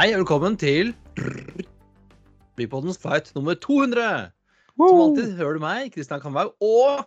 [0.00, 0.94] Hei og velkommen til
[2.56, 4.30] Bypoddens fight nummer 200.
[4.80, 7.02] Som alltid hører du meg, Kristian Kamhaug, og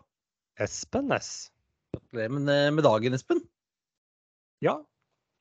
[0.62, 1.50] Espen S.
[1.90, 3.42] gratulerer med, med dagen, Espen.
[4.62, 4.76] Ja,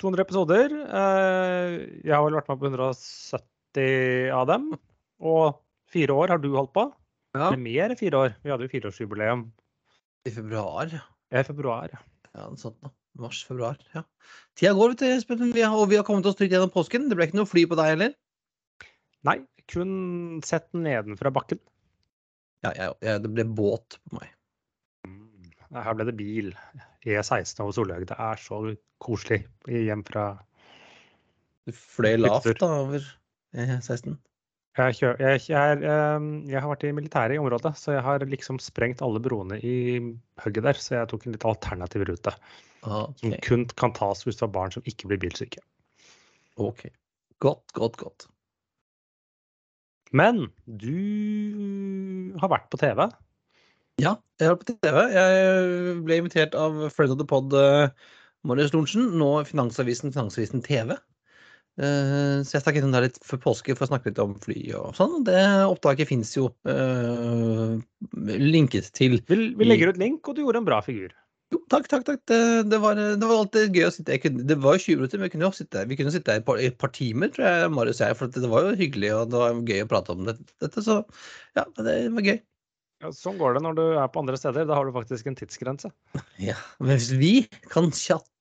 [0.01, 0.73] 200 episoder.
[0.81, 1.77] Eh,
[2.07, 4.71] Jeg har vel vært med på 170 av dem.
[5.21, 5.61] Og
[5.93, 6.87] fire år har du holdt på.
[7.37, 7.51] Ja.
[7.51, 8.35] Eller mer enn fire år.
[8.41, 9.45] Vi hadde jo fireårsjubileum
[10.25, 10.89] I februar.
[11.29, 12.01] Ja, i februar.
[12.33, 12.81] ja noe sånt
[13.15, 13.27] nå.
[13.27, 13.81] Mars-februar.
[13.95, 14.05] ja.
[14.59, 15.43] Tida går, vet du, Espen.
[15.69, 17.09] Og vi har kommet oss trygt gjennom påsken.
[17.11, 18.15] Det ble ikke noe fly på deg heller.
[19.29, 19.39] Nei,
[19.71, 21.61] kun sett nedenfra bakken.
[22.63, 24.31] Ja, ja, ja, det ble båt på meg.
[25.73, 26.53] Her ble det bil.
[27.07, 28.07] E16 over Solhaug.
[28.09, 28.61] Det er så
[29.03, 30.27] koselig hjem fra
[31.67, 33.03] Du fløy lavt da over
[33.55, 34.17] eh, 16.
[34.79, 38.05] jeg, kjø, jeg, jeg, er, eh, jeg har vært i militæret i området, så jeg
[38.07, 39.77] har liksom sprengt alle broene i
[40.45, 40.81] hugget der.
[40.81, 42.33] Så jeg tok en litt alternativ rute.
[42.83, 43.13] Okay.
[43.21, 45.61] Som kun kan tas hvis du har barn som ikke blir bilsyke.
[46.57, 46.89] ok.
[47.43, 48.27] Godt, godt, godt.
[50.13, 53.09] Men du har vært på TV.
[54.01, 54.99] Ja, jeg har vært på TV.
[55.13, 57.89] Jeg ble invitert av Friend of the Pod, uh,
[58.47, 60.95] Marius Lorentzen, nå Finansavisen, Finansavisen TV.
[61.81, 64.61] Eh, så jeg stakk innom der litt før påske for å snakke litt om fly
[64.77, 65.23] og sånn.
[65.25, 67.79] Det opptaket fins jo eh,
[68.29, 69.17] linket til.
[69.29, 71.15] Vi, vi legger ut link, og du gjorde en bra figur.
[71.53, 72.21] Jo, takk, takk, takk.
[72.29, 72.39] Det,
[72.73, 75.29] det, var, det var alltid gøy å sitte kunne, Det var jo 20 minutter, men
[75.29, 77.75] vi kunne jo sitte, vi kunne sitte her et par, et par timer, tror jeg
[77.75, 78.19] Marius og jeg.
[78.21, 80.85] For det var jo hyggelig, og det var gøy å prate om det, dette.
[80.85, 81.03] Så
[81.59, 82.41] ja, det var gøy.
[83.03, 84.69] Ja, sånn går det når du er på andre steder.
[84.69, 85.93] Da har du faktisk en tidsgrense.
[86.43, 87.35] Ja, men hvis vi
[87.73, 87.91] kan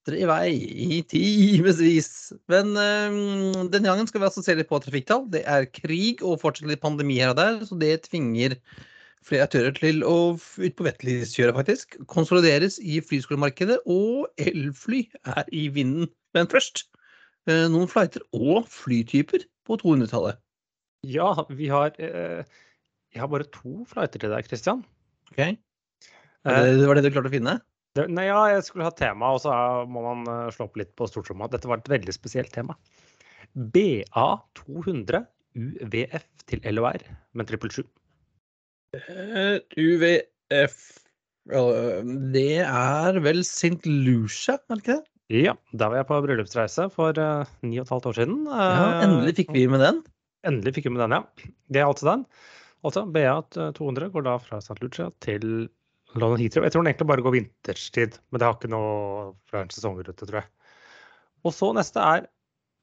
[0.02, 0.52] tjatre i vei
[0.98, 5.28] i timevis Men øh, denne gangen skal vi altså se litt på trafikktall.
[5.30, 8.58] Det er krig og fortsatt litt pandemi her og der, så det tvinger
[9.22, 11.98] flere aktører til å ut på vettlivskjøret, faktisk.
[12.10, 16.10] Konsolideres i flyskolemarkedet, og elfly er i vinden.
[16.34, 16.88] Men først
[17.48, 20.42] øh, noen flighter og flytyper på 200-tallet.
[21.06, 22.42] Ja, vi har øh,
[23.14, 24.82] Jeg har bare to flighter til deg, Christian.
[25.32, 25.58] Okay?
[26.46, 27.60] Eh, Det var det du klarte å finne?
[27.98, 29.52] Det, nei, ja, jeg skulle ha tema, og så
[29.92, 31.50] må man eh, slå opp litt på stortromma.
[31.52, 32.78] Dette var et veldig spesielt tema.
[33.56, 35.26] BA200
[35.60, 37.04] UVF til LOR
[37.36, 37.84] med 777.
[38.96, 40.78] Eh, UVF
[41.52, 43.84] øh, Det er vel St.
[43.88, 45.06] Lucia, er det ikke det?
[45.32, 48.40] Ja, da var jeg på bryllupsreise for eh, ni og et halvt år siden.
[48.48, 50.02] Ja, Eh, endelig fikk vi med den.
[50.48, 51.52] Endelig fikk vi med den, ja.
[51.72, 52.26] Det er altså den.
[52.88, 54.80] Altså, BA200 går da fra St.
[54.82, 55.70] Lucia til
[56.14, 56.66] London Heathrow.
[56.66, 60.16] Jeg tror den egentlig bare går vinterstid, men det har ikke noe fra en sesongrute,
[60.18, 60.50] tror jeg.
[61.48, 62.28] Og så neste er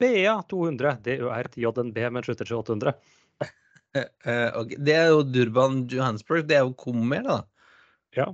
[0.03, 1.01] BA200.
[1.05, 2.97] Det er et JNB men slutter til 800.
[3.97, 6.43] Eh, eh, Det er jo Durban Johannesburg.
[6.45, 7.37] Det er jo Comer, da.
[8.13, 8.27] Ja.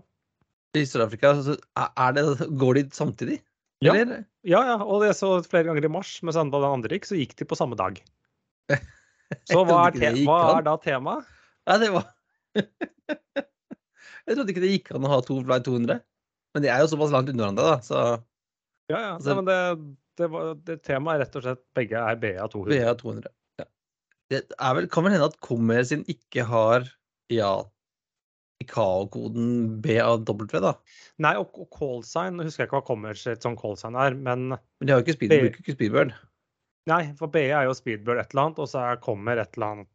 [0.75, 1.31] I Sør-Afrika.
[1.79, 2.25] Er det,
[2.59, 3.37] går de samtidig?
[3.79, 3.95] Ja.
[3.95, 7.37] Ja, ja, og det så flere ganger i mars, mens den andre gikk, så gikk
[7.39, 8.03] de på samme dag.
[9.49, 11.31] Så hva er, te hva er da temaet?
[11.71, 12.11] Ja, det var
[14.29, 16.01] Jeg trodde ikke det gikk an å ha to Fly 200.
[16.55, 17.77] Men de er jo såpass langt unna hverandre, da.
[17.85, 18.01] Så
[18.93, 19.13] Ja, ja.
[19.17, 22.73] Altså- Nei, men det, det, var, det temaet er rett og slett begge er BA200.
[22.73, 23.33] BA 200.
[23.61, 23.67] Ja.
[24.33, 26.87] Det er vel, kan vel hende at kommer sin ikke har
[27.33, 27.53] ja,
[28.63, 30.75] ICAO-koden BAW, da.
[31.25, 34.87] Nei, og, og callsign, husker jeg ikke hva kommer sitt sånn callsign er, men Men
[34.87, 36.15] de har jo ikke speed, bruker ikke Speedbird.
[36.91, 39.73] nei, for BE er jo Speedbird et eller annet, og så er kommer et eller
[39.73, 39.91] annet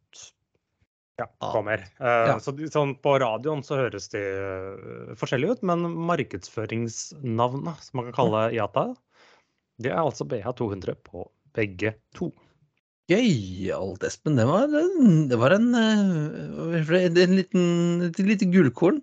[1.20, 1.50] ja, Ja.
[1.52, 1.84] kommer.
[2.00, 2.38] Eh, Ja.
[2.42, 8.16] Så sånn på radioen så høres de uh, forskjellige ut, men markedsføringsnavnet, som man kan
[8.16, 8.86] kalle IATA,
[9.80, 11.26] det er altså BH200 på
[11.56, 12.30] begge to.
[13.10, 14.36] Gøyalt, Espen.
[14.38, 17.64] Det var det var en, eh, en liten,
[18.06, 19.00] et lite gullkorn.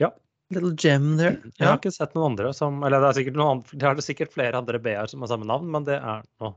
[0.00, 0.10] Ja.
[0.50, 1.36] Little gem there.
[1.58, 4.32] Jeg har ikke sett noen andre som Eller det er sikkert noen det er sikkert
[4.32, 6.52] flere andre BR som har samme navn, men det er nå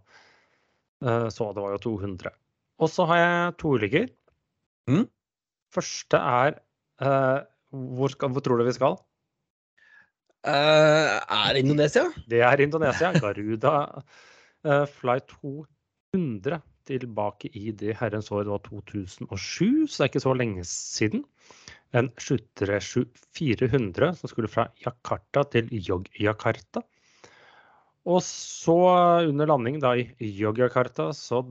[1.03, 2.31] eh, Så det var jo 200.
[2.79, 4.07] Og så har jeg to ulykker.
[4.89, 5.05] Mm.
[5.75, 6.57] Første er
[7.05, 8.97] uh, hvor, skal, hvor tror du vi skal?
[10.47, 12.07] Uh, er det Indonesia?
[12.31, 13.11] Det er Indonesia.
[13.19, 13.75] Garuda
[14.65, 15.29] uh, Flight
[16.15, 20.63] 200 tilbake i det herrens år det var 2007, så det er ikke så lenge
[20.65, 21.25] siden.
[21.93, 23.05] En 737
[23.37, 26.81] 400 som skulle fra Jakarta til Yogyakarta.
[28.09, 28.79] Og så
[29.27, 31.43] under landing da i Yogyakarta så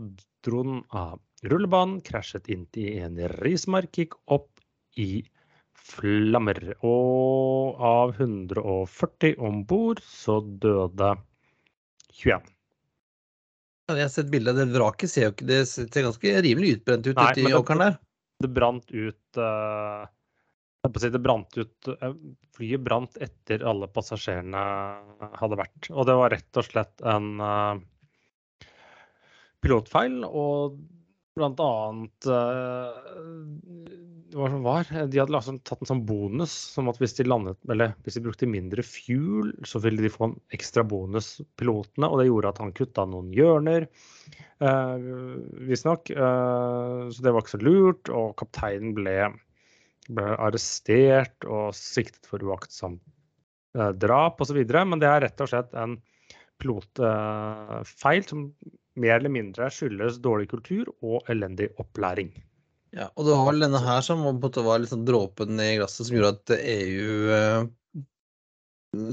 [0.47, 4.51] dro den av rullebanen, krasjet inn i en rismark, gikk opp
[4.99, 5.23] i
[5.89, 6.59] flammer.
[6.87, 11.15] Og av 140 om bord så døde
[12.19, 12.43] 21.
[13.89, 15.11] Ja, Jeg har sett bilde av det vraket.
[15.11, 17.99] Ser ikke, det ser ganske rimelig utbrent ut Nei, ute i det- åkeren der.
[18.39, 20.07] Det brant ut uh,
[20.87, 22.13] det brant ut uh,
[22.55, 24.61] Flyet brant etter alle passasjerene
[25.41, 25.89] hadde vært.
[25.91, 27.81] Og det var rett og slett en uh,
[29.65, 30.79] pilotfeil, og
[31.39, 33.17] blant annet eh,
[34.35, 34.89] Hva som var?
[34.91, 38.25] De hadde liksom tatt en sånn bonus som at hvis de landet, eller hvis de
[38.27, 42.11] brukte mindre fuel, så ville de få en ekstra bonus, pilotene.
[42.11, 43.89] Og det gjorde at han kutta noen hjørner,
[44.61, 44.97] uh,
[45.71, 46.13] visstnok.
[46.13, 48.13] Uh, så det var ikke så lurt.
[48.13, 49.17] Og kapteinen ble,
[50.13, 53.01] ble arrestert og siktet for uaktsomt
[53.79, 54.61] uh, drap osv.
[54.61, 55.97] Men det er rett og slett en
[56.61, 58.51] pilotfeil uh, som
[59.01, 62.33] mer eller mindre skyldes dårlig kultur og elendig opplæring.
[62.97, 66.39] Ja, og det var vel denne her som var liksom dråpen i glasset som gjorde
[66.39, 67.67] at EU eh,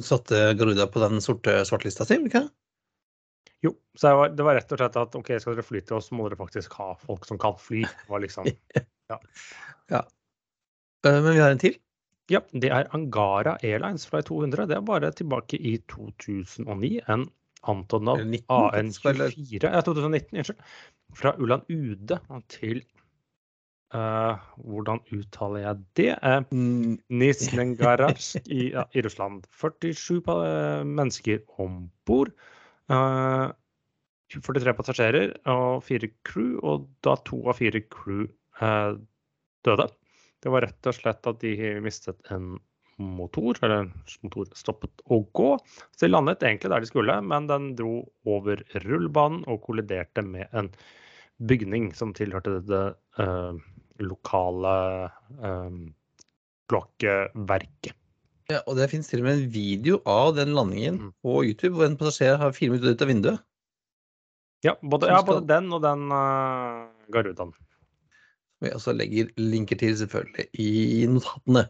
[0.06, 2.46] satte Garuda på den sorte svartlista si, ikke
[3.66, 5.98] Jo, så det var, det var, rett og slett at OK, skal dere fly til
[5.98, 7.84] oss, må dere faktisk ha folk som kan fly.
[8.08, 8.48] var liksom,
[9.12, 9.20] ja.
[9.92, 10.06] ja.
[11.06, 11.80] Uh, men vi har en til.
[12.32, 14.66] Ja, det er Angara Airlines Fly 200.
[14.70, 16.94] Det er bare tilbake i 2009.
[17.12, 17.28] En
[17.72, 20.62] Antonov AN24 Ja, 2019, unnskyld.
[21.16, 22.20] Fra Ulan Ude
[22.52, 22.82] til
[23.96, 26.10] uh, Hvordan uttaler jeg det?
[26.22, 29.46] Uh, Nisnengarasj i, ja, i, Russland.
[29.56, 32.34] 47 uh, mennesker om bord.
[32.92, 33.52] Uh,
[34.36, 38.26] 43 passasjerer og fire crew, og da to av fire crew
[39.66, 39.86] døde.
[40.42, 42.56] Det var rett og slett at de mistet en
[43.02, 43.90] motor, eller
[44.24, 45.50] motor stoppet å gå.
[45.96, 47.98] Så de landet egentlig der de skulle, men den dro
[48.30, 50.72] over rullebanen og kolliderte med en
[51.44, 52.86] bygning som tilhørte det
[53.20, 53.58] uh,
[54.00, 54.72] lokale
[55.44, 55.76] eh,
[56.72, 57.96] kloakkeverket.
[58.52, 61.12] Ja, og det finnes til og med en video av den landingen mm.
[61.26, 63.46] på YouTube hvor en passasjer har filmet ut av vinduet.
[64.66, 67.56] Ja, både, ja, både den og den uh, Garudaen.
[68.64, 71.66] Vi også legger linker til selvfølgelig i notatene.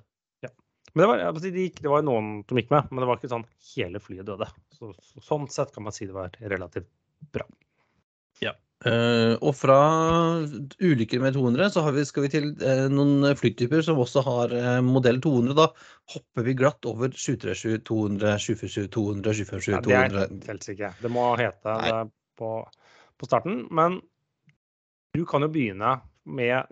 [0.96, 3.32] Men det var, det, gikk, det var, noen som gikk med, men det var ikke
[3.34, 4.48] sånn hele flyet døde.
[4.72, 6.88] Så, så, sånn sett kan man si det var relativt
[7.36, 7.44] bra.
[8.40, 8.54] Ja.
[8.86, 9.76] Uh, og fra
[10.84, 14.80] ulykker med 200 så vi, skal vi til uh, noen flytyper som også har uh,
[14.88, 15.56] modell 200.
[15.58, 15.68] Da
[16.16, 21.04] hopper vi glatt over 737, 200, 747, 200, 747, 200 ja, Det er helt sikkert.
[21.04, 21.92] Det må hete Nei.
[21.92, 22.56] det på,
[23.20, 23.66] på starten.
[23.76, 24.00] Men
[25.16, 26.66] du kan jo begynne med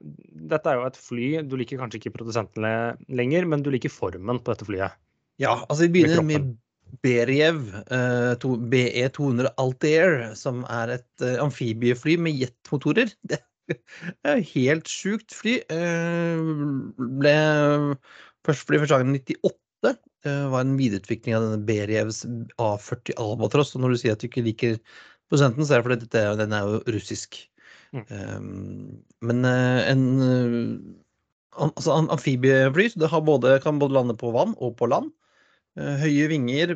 [0.49, 2.73] Dette er jo et fly Du liker kanskje ikke produsentene
[3.13, 4.99] lenger, men du liker formen på dette flyet.
[5.41, 6.59] Ja, altså vi begynner med, med
[7.01, 8.35] Beriev uh,
[8.69, 13.13] BE200 Altair, som er et uh, amfibiefly med jetmotorer.
[13.71, 15.55] Det er helt sjukt fly.
[15.71, 16.91] Uh,
[17.21, 17.35] ble
[18.45, 19.95] først fly første gangen i 98.
[20.23, 22.21] Det var en videreutvikling av denne Berievs
[22.61, 23.73] A40 Albatross.
[23.75, 24.77] Og når du sier at du ikke liker
[25.31, 27.41] prosenten, så er det fordi dette, den er jo russisk.
[27.93, 28.05] Mm.
[28.09, 34.75] Um, men uh, en uh, altså, amfibiefly det både, kan både lande på vann og
[34.79, 35.11] på land.
[35.77, 36.75] Uh, høye vinger,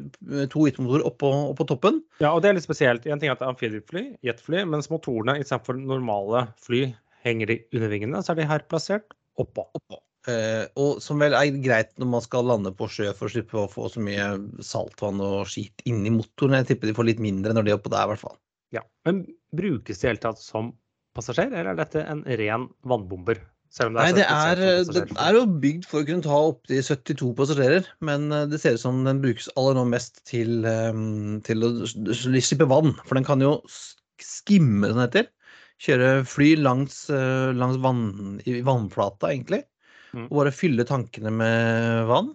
[0.53, 2.01] to jetmotorer oppå, oppå toppen.
[2.21, 3.05] Ja, og det er litt spesielt.
[3.05, 6.87] En ting er at det er amfibiefly, jetfly, mens motorene istedenfor normale fly
[7.25, 9.67] henger de under vingene, så er de her plassert oppå.
[9.77, 10.01] oppå.
[10.27, 13.61] Uh, og som vel er greit når man skal lande på sjø for å slippe
[13.61, 14.25] å få så mye
[14.65, 16.57] saltvann og skit inni motoren.
[16.59, 18.35] Jeg tipper de får litt mindre når de er oppå der, i hvert fall.
[18.75, 19.23] Ja, Men
[19.55, 20.73] brukes det i hele tatt som
[21.17, 23.41] passasjer, eller er dette en ren vannbomber?
[23.67, 27.89] Det Nei, det er, det er, jo bygd for å kunne ta opptil 72 passasjerer,
[28.07, 31.71] men eh, det ser ut som den brukes aller nå mest til, um, til å
[32.15, 32.95] slippe vann.
[33.03, 33.57] For den kan jo
[34.23, 35.27] skimme, som det heter.
[35.83, 38.07] Kjøre fly langs, uh, langs vann,
[38.47, 39.61] i vannflata, egentlig.
[40.15, 40.29] Mm.
[40.29, 42.31] Og bare fylle tankene med vann.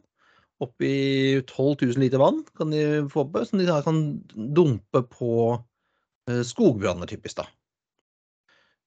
[0.63, 0.95] Oppi
[1.49, 4.05] 12 000 liter vann kan de få oppe, som de kan
[4.61, 7.41] dumpe på uh, skogbranner, typisk.
[7.41, 7.49] da.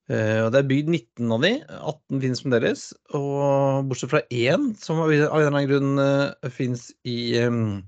[0.06, 2.82] Uh, og Det er bygd 19 av de, 18 finnes fremdeles.
[3.18, 7.80] Og bortsett fra én, som av en eller annen grunn uh, finnes i um,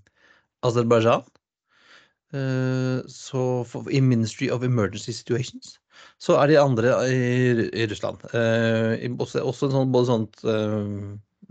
[0.67, 1.23] Aserbajdsjan.
[2.35, 5.77] Uh, så for, i Ministry of Emergency Situations.
[6.19, 8.27] Så er de andre i, i Russland.
[8.35, 10.45] Uh, i, også, også sånn, både sånt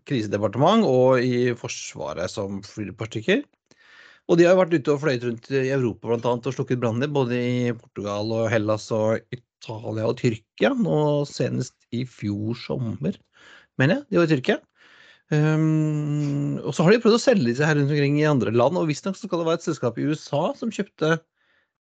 [0.08, 3.42] krisedepartement og i Forsvaret som flyr et par stykker.
[4.28, 7.12] Og de har vært ute og fløyet rundt i Europa blant annet, og slukket branner,
[7.12, 10.74] både i Portugal og Hellas og Italia og Tyrkia.
[10.76, 10.98] Nå
[11.30, 13.16] senest i fjor sommer,
[13.80, 14.08] mener jeg.
[14.10, 14.60] De var i Tyrkia.
[15.28, 18.80] Um, og så har de prøvd å selge disse her rundt omkring i andre land,
[18.80, 21.18] og visstnok skal det være et selskap i USA som kjøpte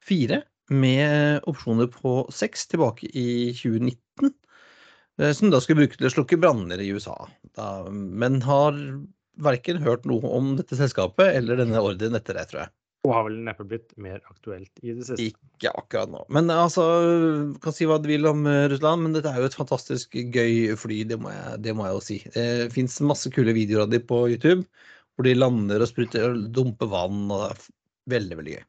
[0.04, 4.32] fire med opsjoner på seks tilbake i 2019.
[5.20, 7.16] Eh, som da skulle bruke til å slukke branner i USA.
[7.56, 8.76] Da, men har
[9.40, 12.74] verken hørt noe om dette selskapet eller denne ordren etter det, tror jeg.
[13.02, 15.24] Og har vel neppe blitt mer aktuelt i det siste.
[15.32, 16.20] Ikke akkurat nå.
[16.30, 16.84] Men altså,
[17.64, 20.76] kan si hva du vil om eh, Russland, men dette er jo et fantastisk gøy
[20.78, 22.18] fly, det må jeg, det må jeg jo si.
[22.36, 24.62] Det fins masse kule videoer av de på YouTube,
[25.16, 27.66] hvor de lander og spruter og dumper vann, og det er
[28.14, 28.62] veldig, veldig gøy.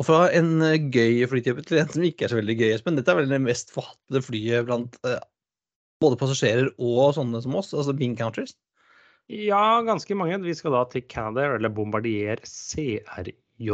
[0.00, 2.96] Og fra en eh, gøy flytype til en som ikke er så veldig gøy, Espen.
[2.98, 5.20] Dette er vel det mest forhattede flyet blant eh,
[6.02, 8.56] både passasjerer og sånne som oss, altså bean counters.
[9.32, 10.40] Ja, ganske mange.
[10.42, 13.70] Vi skal da til Canadair, eller Bombardier CRJ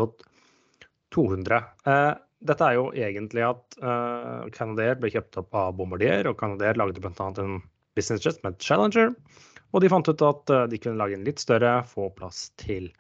[1.15, 1.61] 200.
[1.89, 2.13] Eh,
[2.49, 7.03] dette er jo egentlig at eh, Canadair ble kjøpt opp av Bombardier, og Canadair lagde
[7.03, 7.29] bl.a.
[7.43, 7.61] en
[7.99, 9.15] business jet med Challenger.
[9.73, 12.91] Og de fant ut at eh, de kunne lage en litt større, få plass til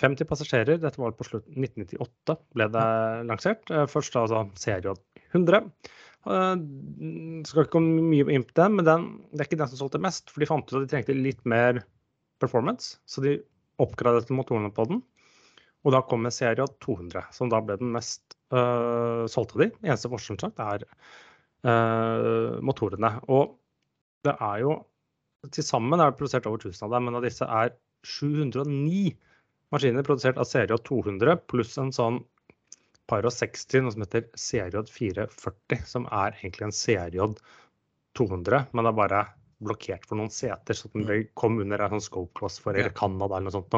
[0.00, 0.80] 50 passasjerer.
[0.82, 2.86] Dette var på slutten 1998 ble det
[3.28, 3.74] lansert.
[3.92, 4.96] Først altså CRJ
[5.36, 5.68] 100.
[6.22, 6.54] Uh,
[7.48, 10.02] skal ikke komme mye inn på den, men den, det er ikke den som solgte
[10.02, 10.30] mest.
[10.30, 11.82] For de fant ut at de trengte litt mer
[12.42, 13.38] performance, så de
[13.82, 15.02] oppgraderte motorene på den.
[15.82, 19.70] Og da kom CRJ 200, som da ble den mest uh, solgte av de.
[19.82, 20.86] Eneste forskjellen sagt er
[21.66, 23.16] uh, motorene.
[23.32, 23.56] Og
[24.26, 24.80] det er jo
[25.50, 27.72] Til sammen er det produsert over 1000 av dem, men av disse er
[28.06, 29.08] 709
[29.74, 32.20] maskiner produsert av CRJ 200 pluss en sånn
[33.12, 37.26] Pyro 60, noe som heter CRJ 440, som er egentlig en CRJ
[38.16, 39.22] 200, men det er bare
[39.62, 43.36] blokkert for noen seter, så den kom under en sånn scope class for eller Canada
[43.36, 43.76] eller noe sånt.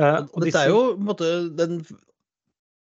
[0.00, 1.78] Ja, og, og dette er jo en måte den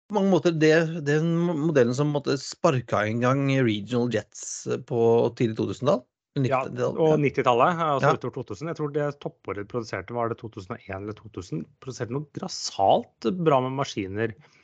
[0.07, 4.99] på mange måter det, den modellen som måtte sparka i gang regional jets på
[5.35, 6.05] tidlig 2000-tall.
[6.45, 8.13] Ja, og 90-tallet, altså Ja.
[8.15, 8.69] utover 2000.
[8.71, 11.65] Jeg tror det toppåret produserte, var det 2001 eller 2000.
[11.81, 14.56] Produserte noe grassat bra med maskiner eh,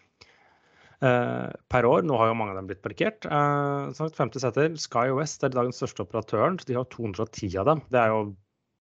[1.04, 2.06] per år.
[2.08, 3.26] Nå har jo mange av dem blitt parkert.
[3.28, 4.78] Eh, 50 seter.
[4.80, 6.60] Sky West er dagens største operatøren.
[6.60, 7.82] så De har 210 av dem.
[7.92, 8.22] Det er jo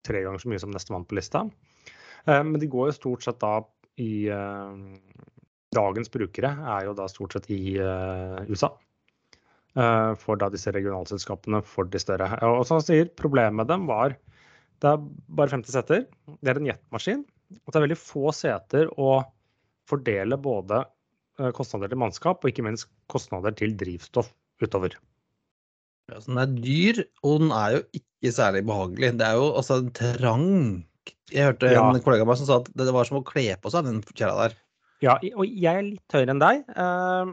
[0.07, 1.43] tre ganger så mye som nestemann på lista.
[2.27, 3.59] Eh, men de går jo stort sett da
[4.03, 4.77] i eh,
[5.77, 8.71] Dagens brukere er jo da stort sett i eh, USA.
[9.77, 12.31] Eh, for da disse regionalselskapene for de større.
[12.49, 14.17] Og som han sier, problemet med dem var
[14.85, 15.05] det er
[15.39, 16.05] bare 50 seter.
[16.41, 17.25] Det er en jetmaskin.
[17.63, 19.21] Og det er veldig få seter å
[19.89, 20.93] fordele både eh,
[21.57, 24.31] kostnader til mannskap og ikke minst kostnader til drivstoff
[24.63, 24.95] utover.
[26.11, 29.11] Ja, så den er dyr, og den er jo ikke særlig behagelig.
[29.19, 30.85] Det er jo altså trang.
[31.35, 31.83] Jeg hørte Ja.
[31.91, 33.99] en kollega av meg som sa at det var som å kle på seg den
[34.15, 34.55] kjerra der.
[35.03, 36.63] Ja, og jeg er litt høyere enn deg.
[36.71, 37.33] eh,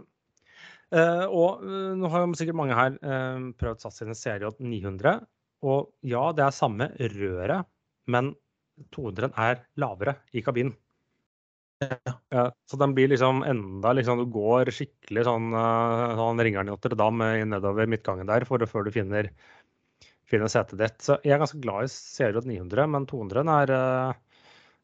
[0.97, 5.21] eh, og eh, nå har jo sikkert mange her eh, prøvd SAS sine CRJ 900.
[5.63, 7.65] Og ja, det er samme røret,
[8.07, 8.33] men
[8.91, 10.73] 200 er lavere i kabinen.
[12.33, 16.73] Ja, så den blir liksom enda liksom Du går skikkelig sånn, uh, sånn ringeren i
[16.73, 19.29] Notre-Dame nedover midtgangen der for, før du finner,
[20.29, 20.99] finner setet ditt.
[21.03, 24.41] Så jeg er ganske glad i CRJ 900, men 200 er uh,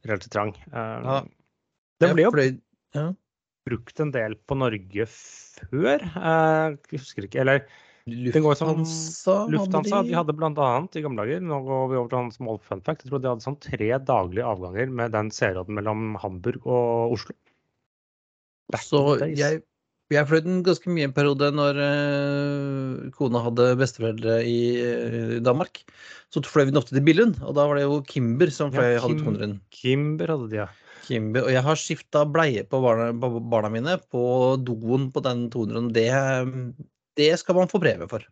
[0.07, 0.55] relativt trang.
[0.73, 1.19] Uh, Ja.
[1.99, 2.31] Den ble jo
[2.95, 3.09] ja.
[3.67, 6.05] brukt en del på Norge før.
[6.15, 7.41] Uh, jeg husker ikke.
[7.43, 7.65] Eller
[8.09, 10.01] Lufthansa hadde Lufthansa.
[10.03, 10.69] de- De hadde bl.a.
[10.95, 13.03] i gamle dager Nå går vi over til en small fun fact.
[13.05, 17.35] Jeg tror de hadde sånn tre daglige avganger med den serien mellom Hamburg og Oslo.
[18.71, 19.01] Back Så
[19.35, 19.63] jeg,
[20.13, 25.81] jeg fløy den ganske mye en periode når uh, kona hadde besteforeldre i uh, Danmark.
[26.29, 28.93] Så fløy vi den ofte til Billund, og da var det jo Kimber som fløy,
[28.95, 29.59] Ja, hadde Kim- 200.
[29.73, 30.67] Kimber hadde de, ja.
[31.09, 34.21] Kimber, og jeg har skifta bleie på barna, på barna mine på
[34.61, 35.89] doen på den 200.
[35.95, 36.05] Det,
[37.19, 38.23] det skal man få premie for.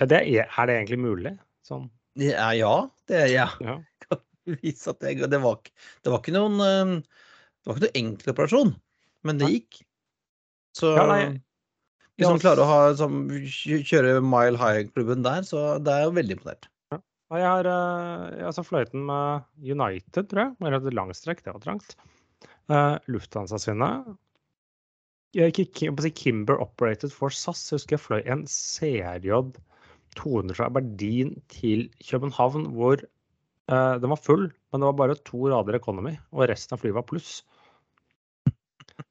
[0.00, 1.34] Ja, det er, er det egentlig mulig?
[1.66, 1.88] Sånn.
[2.22, 2.74] Er ja.
[3.08, 3.48] Det er ja.
[3.64, 3.78] Ja.
[4.62, 5.58] Vise at det, det, var,
[6.04, 8.72] det var ikke noen eh, Det var ikke noen enkel operasjon,
[9.26, 9.82] men det gikk.
[10.76, 11.20] Så Ja, nei,
[12.16, 16.36] hvis man klarer å ha, som, kjøre Mile High-klubben der, så det er jeg veldig
[16.38, 16.68] imponert.
[16.92, 16.98] Ja,
[17.36, 20.54] Jeg har eh, jeg har så fløyet med United, tror jeg.
[20.64, 21.96] Eller langstrekk, det var trangt.
[22.72, 23.90] Uh, Lufthansa sine.
[24.06, 25.25] Jeg gikk Kim- på å si
[26.16, 27.66] Kimber Operated for SAS.
[27.70, 29.42] Jeg husker jeg fløy en CRJ
[30.16, 35.48] 200 fra Berlin til København, hvor uh, den var full, men det var bare to
[35.52, 37.42] rader economy, og resten av flyet var pluss.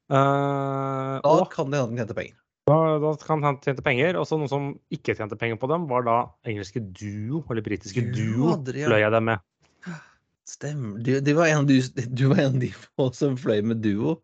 [0.10, 2.38] Uh, Da og kan de hende tjente penger.
[2.66, 4.18] da, da kan han tjente penger.
[4.18, 6.18] Og så noen som ikke tjente penger på dem, var da
[6.50, 9.46] engelske Duo, eller britiske Duo fløy jeg dem med.
[10.46, 11.00] Stemmer.
[11.02, 14.20] Du, du, var en de, du var en av de få som fløy med duo.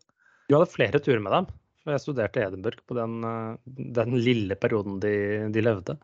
[0.46, 1.48] Du hadde flere turer med dem.
[1.82, 5.14] For jeg studerte i Edinburgh på den, eh, den lille perioden de,
[5.54, 5.96] de levde.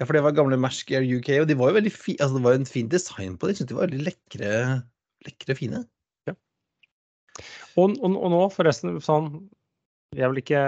[0.00, 2.38] Ja, for det var gamle Mersk Air UK, og de var jo veldig fi, altså
[2.38, 3.52] det var jo en fin design på dem.
[3.52, 4.52] Jeg synes de var veldig lekre,
[5.28, 5.84] lekre fine.
[7.78, 9.28] Og, og, og nå, forresten, sånn
[10.18, 10.62] Jeg vil ikke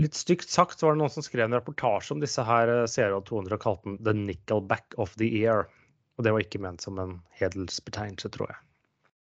[0.00, 3.20] Litt stygt sagt var det noen som skrev en reportasje om disse her eh, CRJ
[3.30, 5.64] 200 og kalte den 'The Nickelback of the Year'.
[6.16, 8.58] Og det var ikke ment som en hedelsbetegnelse, tror jeg.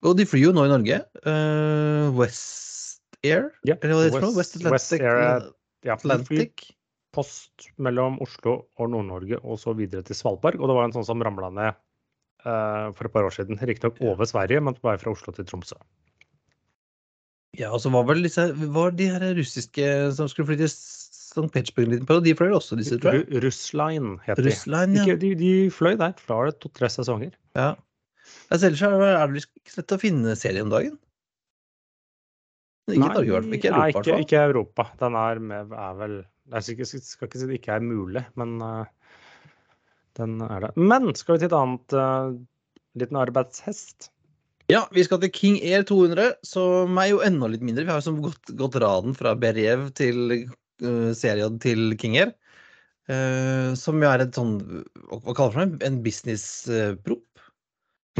[0.05, 1.00] Og de flyr jo nå i Norge.
[1.25, 2.88] Uh, West
[3.23, 3.49] Air?
[3.67, 3.75] Ja?
[3.83, 5.01] West West- West Atlantic?
[5.01, 5.49] Air,
[5.85, 6.69] Ja, de flyr Atlantic.
[7.15, 10.55] post mellom Oslo og Nord-Norge og så videre til Svalbard.
[10.59, 11.73] Og det var en sånn som ramla ned
[12.45, 13.57] uh, for et par år siden.
[13.59, 15.75] Riktignok over Sverige, men bare fra Oslo til Tromsø.
[17.57, 18.43] Ja, og så var vel disse
[18.75, 19.85] var de her russiske
[20.15, 21.47] som skulle flytte St.
[21.53, 23.25] Petersburg på, de fløy også, disse, tror jeg.
[23.29, 24.51] Ru- Russline heter de.
[24.51, 25.03] Russline, ja.
[25.05, 25.31] Ikke, de.
[25.39, 27.33] De fløy der fra det to-tre sesonger.
[27.57, 27.73] ja.
[28.53, 30.99] Altså, ellers er det ikke så lett å finne serie om dagen?
[32.93, 33.41] Ikke Nei, Norge.
[33.58, 33.79] Ikke Europa.
[33.79, 34.86] nei, ikke, ikke Europa.
[35.01, 36.15] Den er, med, er vel
[36.53, 38.86] Jeg skal ikke, si det ikke er mulig, men uh,
[40.19, 40.72] den er det.
[40.77, 42.31] Men skal vi til et annet uh,
[43.00, 44.10] liten arbeidshest?
[44.69, 47.88] Ja, vi skal til King Air 200, som er jo enda litt mindre.
[47.88, 52.36] Vi har jo som gått, gått raden fra Beriev til uh, serien til King Air.
[53.10, 54.60] Uh, som jo er et sånn
[55.10, 55.88] Hva kaller man det?
[55.88, 57.25] En business-prop.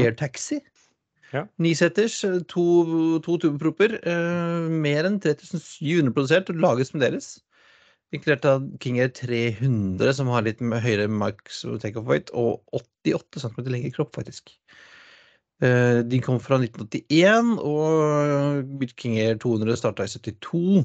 [0.00, 0.58] Air taxi.
[1.30, 1.44] Ja.
[1.62, 2.64] Niseters, eh, to,
[3.24, 3.98] to tubeproper.
[4.02, 7.36] Uh, mer enn 3700 produsert og laget som deres.
[8.10, 13.60] Inkludert av King Air 300, som har litt høyere max takeoff weight, og 88 cm
[13.70, 14.50] lengre kropp, faktisk.
[15.62, 20.82] Eh, De kom fra 1981, og King Air 200 starta i 72.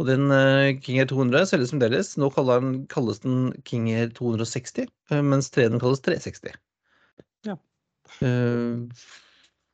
[0.00, 2.14] Og den eh, King Air 200 selges fremdeles.
[2.20, 6.54] Nå den, kalles den King Air 260, eh, mens 300 kalles 360.
[7.48, 7.58] Ja.
[8.20, 8.86] Uh,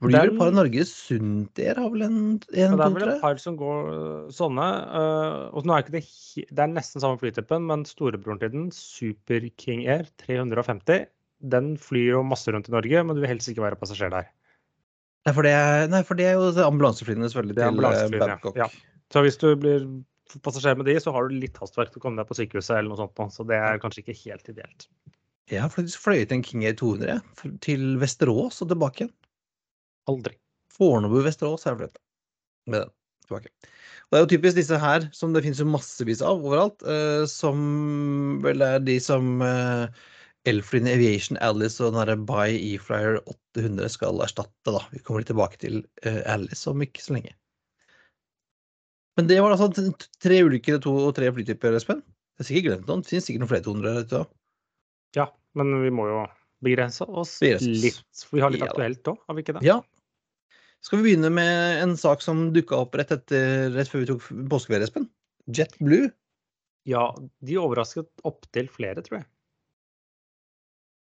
[0.07, 0.53] blir vel par
[0.87, 2.19] Sunt der har vel en,
[2.55, 4.67] Ja, en det er vel et par som går øh, sånne.
[5.01, 6.05] øh, og nå er ikke det
[6.55, 11.09] Det er nesten samme flytypen, men storebroren til den, Super King Air 350,
[11.51, 14.31] den flyr jo masse rundt i Norge, men du vil helst ikke være passasjer der.
[15.27, 18.39] Nei, for det er, nei, for det er jo ambulanseflyene selvfølgelig til eh, ambulanseflyene, ja.
[18.39, 18.57] Babcock.
[18.63, 18.71] Ja.
[19.13, 19.87] Så hvis du blir
[20.45, 22.93] passasjer med de, så har du litt hastverk til å komme deg på sykehuset eller
[22.93, 24.87] noe sånt, så det er kanskje ikke helt ideelt.
[25.49, 29.15] Jeg har faktisk fløyet en King Air 200 til Vesterås og tilbake igjen.
[30.11, 30.37] Aldri.
[30.79, 32.01] Fornebu, Vesterås er flytta
[32.69, 32.93] med den
[33.27, 33.51] tilbake.
[34.09, 37.25] Og det er jo typisk disse her, som det finnes jo massevis av overalt, eh,
[37.29, 40.07] som vel er de som eh,
[40.49, 43.19] Elflyn Aviation Alice og den derre By E-Flyer
[43.57, 44.81] 800 skal erstatte, da.
[44.95, 47.35] Vi kommer litt tilbake til eh, Alice om ikke så lenge.
[49.19, 49.91] Men det var altså
[50.23, 52.05] tre ulykker, to og tre flytyper, Espen.
[52.39, 53.01] Jeg har sikkert glemt noen.
[53.03, 54.35] Det finnes sikkert noen flere 200 der ute òg.
[55.17, 55.25] Ja,
[55.59, 56.21] men vi må jo
[56.63, 57.83] begrense oss Begrenses.
[57.83, 58.23] litt.
[58.23, 59.65] For vi har litt Ja aktuelt òg, har vi ikke det?
[59.67, 59.81] Ja.
[60.85, 64.29] Skal vi begynne med en sak som dukka opp rett, etter, rett før vi tok
[64.53, 65.09] påskeferie, Espen?
[65.51, 66.13] JetBlue.
[66.89, 67.11] Ja,
[67.45, 69.29] de overrasket opptil flere, tror jeg.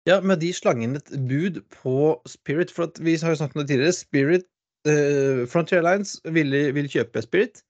[0.06, 2.72] Ja, men de slang inn et bud på Spirit.
[2.74, 3.96] For at vi har jo snakket om det tidligere.
[3.96, 4.46] Spirit,
[4.86, 7.62] eh, Frontier Lines ville, ville kjøpe Spirit.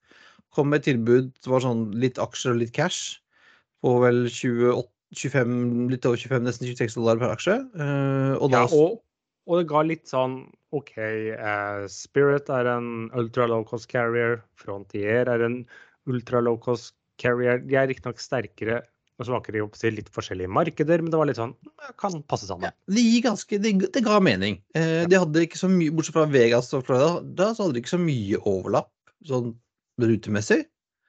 [0.53, 3.17] Kom med et tilbud som var sånn litt aksjer og litt cash.
[3.81, 4.85] På vel 28,
[5.17, 5.57] 25,
[5.91, 7.57] litt over 25, nesten 26 dollar per aksje.
[7.57, 9.01] Eh, og da Ja, og,
[9.47, 10.41] og det ga litt sånn
[10.75, 14.41] OK, eh, Spirit er en ultra low cost carrier.
[14.59, 15.61] Frontier er en
[16.11, 17.61] ultra low cost carrier.
[17.63, 18.81] De er riktignok sterkere
[19.17, 22.69] og smaker i litt forskjellige markeder, men det var litt sånn ja, Kan passe sammen.
[22.69, 24.59] Ja, det, gir ganske, det, det ga mening.
[24.77, 27.81] Eh, de hadde ikke så mye, Bortsett fra Vegas og Florida, da så hadde de
[27.81, 28.91] ikke så mye overlapp
[29.25, 29.55] sånn
[30.03, 30.67] rutemessig.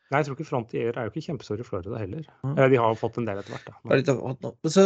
[0.08, 2.22] Nei, jeg tror ikke Frontier er jo ikke kjempestore i Florida heller.
[2.54, 4.14] Eller de har fått en del etter hvert, er da.
[4.46, 4.52] nå.
[4.72, 4.84] Så,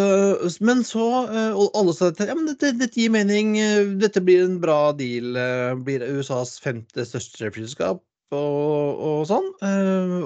[0.66, 3.52] men så eh, Og alle sa at ja, men dette, dette gir mening.
[3.62, 5.36] eh, Dette blir en bra deal.
[5.38, 9.46] eh, Blir USAs femte største flyselskap og, og sånn.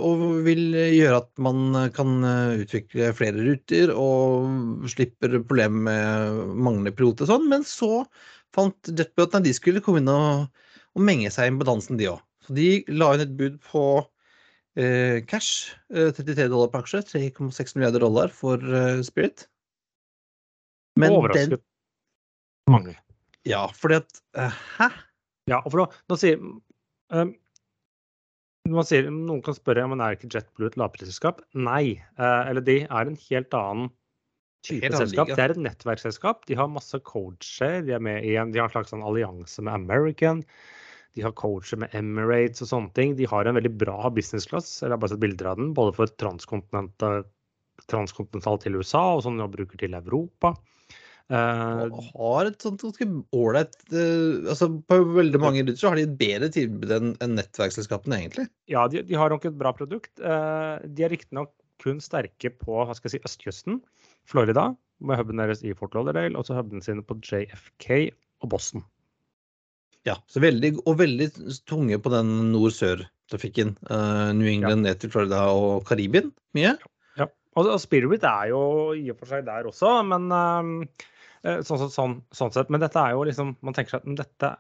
[0.01, 2.17] Og vil gjøre at man kan
[2.63, 7.49] utvikle flere ruter og slipper problemet med manglende piloter og sånn.
[7.53, 8.05] Men så
[8.57, 10.47] fant JetBlue at de skulle komme inn og,
[10.97, 12.23] og menge seg inn på dansen, de òg.
[12.47, 13.83] Så de la inn et bud på
[14.77, 15.73] eh, cash.
[15.93, 17.03] eh, 33 dollar per aksje.
[17.11, 19.47] 3,6 milliarder dollar for eh, Spirit.
[20.97, 21.65] Men den Overrasket
[22.71, 22.97] mange.
[23.47, 24.89] Ja, fordi at eh, Hæ?
[25.47, 27.35] Ja, for nå, nå sier um,
[28.67, 31.45] man sier, Noen kan spørre om men er ikke JetBlue et lavprisselskap.
[31.55, 32.01] Nei.
[32.19, 33.93] eh, eller de er en helt annen
[34.67, 35.29] type Helt annen selskap.
[35.29, 35.37] liga.
[35.39, 36.43] Det er et nettverksselskap.
[36.51, 37.85] De har masse coacher.
[37.87, 40.43] De er med i en, de har en slags sånn allianse med American.
[41.17, 43.17] De har coacher med Emirates og sånne ting.
[43.19, 45.73] De har en veldig bra business class, eller jeg har bare sett bilder av den,
[45.77, 47.25] både for transkontinental
[47.91, 50.55] transkontinental til USA og sånn de bruker til Europa.
[51.27, 56.05] Uh, har et sånt ganske ålreit uh, altså På veldig mange ruter så har de
[56.07, 58.47] et bedre tilbud enn en nettverksselskapene, egentlig.
[58.71, 60.13] Ja, de, de har nok et bra produkt.
[60.23, 61.51] Uh, de er riktignok
[61.83, 63.81] kun sterke på hva skal jeg si, østkysten,
[64.31, 64.71] Florida,
[65.03, 67.91] med huben deres i Fort Lauderdale, og så huben sine på JFK
[68.45, 68.87] og Boston.
[70.07, 71.31] Ja, så veldig, Og veldig
[71.67, 73.75] tunge på den nord-sør-trafikken.
[73.91, 76.31] Uh, New England ned til Florida og Karibien.
[76.55, 76.77] Mye.
[77.19, 77.27] Ja.
[77.57, 78.61] Og, og Spirit er jo
[78.95, 82.71] i og for seg der også, men uh, sånn, sånn, sånn, sett.
[82.71, 84.53] Men dette er jo liksom Man tenker seg at dette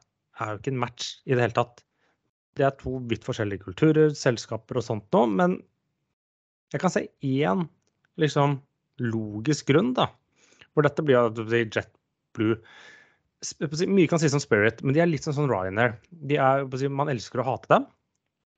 [0.43, 1.83] er jo ikke en match i det hele tatt.
[2.57, 5.59] Det er to vidt forskjellige kulturer, selskaper og sånt noe, men
[6.75, 7.67] jeg kan se én
[8.21, 8.59] liksom
[9.05, 10.09] logisk grunn, da.
[10.75, 12.59] For dette blir jo JetBlue
[13.45, 15.99] Mye kan sies om Spirit, men de er litt sånn som Ryanair.
[16.09, 17.85] De er, man elsker å hate dem.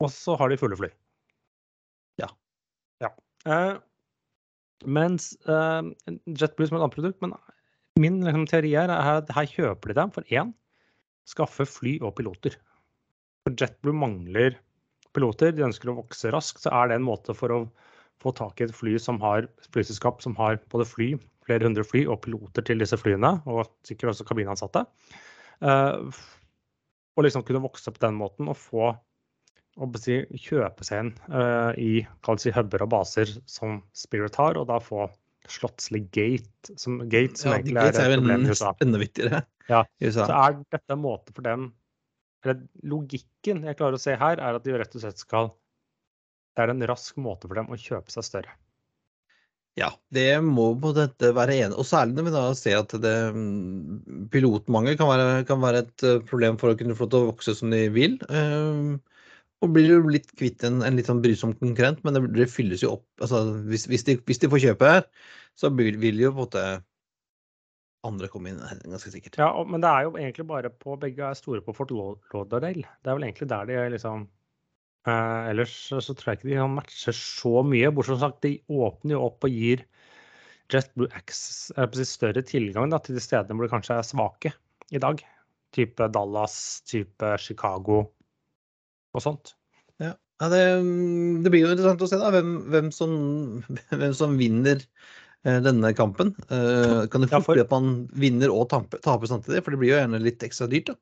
[0.04, 0.90] Og så har de fulle fly.
[2.22, 2.28] Ja.
[3.02, 3.10] ja.
[3.50, 3.74] Eh,
[4.86, 5.90] mens eh,
[6.30, 7.34] JetBlue som et annet produkt Men
[7.98, 10.54] min liksom, teori er at her kjøper de dem for én
[11.28, 12.54] skaffe fly og piloter.
[13.42, 14.54] For JetBlue mangler
[15.16, 15.50] piloter.
[15.54, 16.62] De ønsker å vokse raskt.
[16.62, 17.60] Så er det en måte for å
[18.22, 21.12] få tak i et fly som har flyselskap som har både fly,
[21.48, 24.84] flere hundre fly og piloter til disse flyene, og sikkert også kabinansatte.
[25.64, 26.08] Uh,
[27.18, 28.92] og liksom kunne vokse på den måten og få
[29.98, 32.04] si, kjøpe seg inn uh, i
[32.38, 35.08] si, huber og baser som Spirit har, og da få
[35.48, 38.72] Slottslig Gate, som, gate, som ja, egentlig er et problem i USA.
[38.84, 39.38] Enda viktigere
[39.70, 39.78] ja.
[39.96, 40.26] i USA.
[40.28, 41.70] Så er dette en måte for dem
[42.44, 45.50] eller Logikken jeg klarer å se her, er at de rett og slett skal
[46.54, 48.54] Det er en rask måte for dem å kjøpe seg større.
[49.78, 51.76] Ja, det må på dette være enig.
[51.78, 56.06] Og særlig når vi da ser at det, mm, pilotmangel kan være, kan være, et
[56.08, 58.16] eh, problem for å kunne få til å vokse som de vil.
[58.26, 58.98] Uh,
[59.62, 62.82] og blir jo litt kvitt en, en, litt sånn brysom konkurrent, men det, det fylles
[62.84, 63.06] jo opp.
[63.22, 65.06] Altså, hvis, hvis, de, hvis, de, får kjøpe her,
[65.58, 66.66] så vil, vil jo på en måte
[68.06, 69.38] andre komme inn, ganske sikkert.
[69.40, 72.86] Ja, men det er jo egentlig bare på Begge er store på Fort Lauderdale.
[73.02, 74.28] Det er vel egentlig der de liksom
[75.08, 77.90] eh, Ellers så tror jeg ikke de kan matche så mye.
[77.94, 79.84] Bortsett fra sagt, de åpner jo opp og gir
[80.72, 84.52] JetBlue Access større tilgang da, til de stedene hvor de kanskje er svake
[84.92, 85.22] i dag.
[85.76, 86.56] Type Dallas,
[86.88, 88.02] type Chicago
[89.16, 89.54] og sånt.
[90.02, 90.62] Ja, ja det,
[91.44, 93.12] det, blir jo interessant å se da, hvem, hvem, som,
[94.00, 96.34] hvem som, vinner eh, denne kampen.
[96.52, 99.64] Eh, kan det fort bli at man vinner og taper, taper, samtidig?
[99.64, 101.00] For det blir jo gjerne litt ekstra dyrt, da.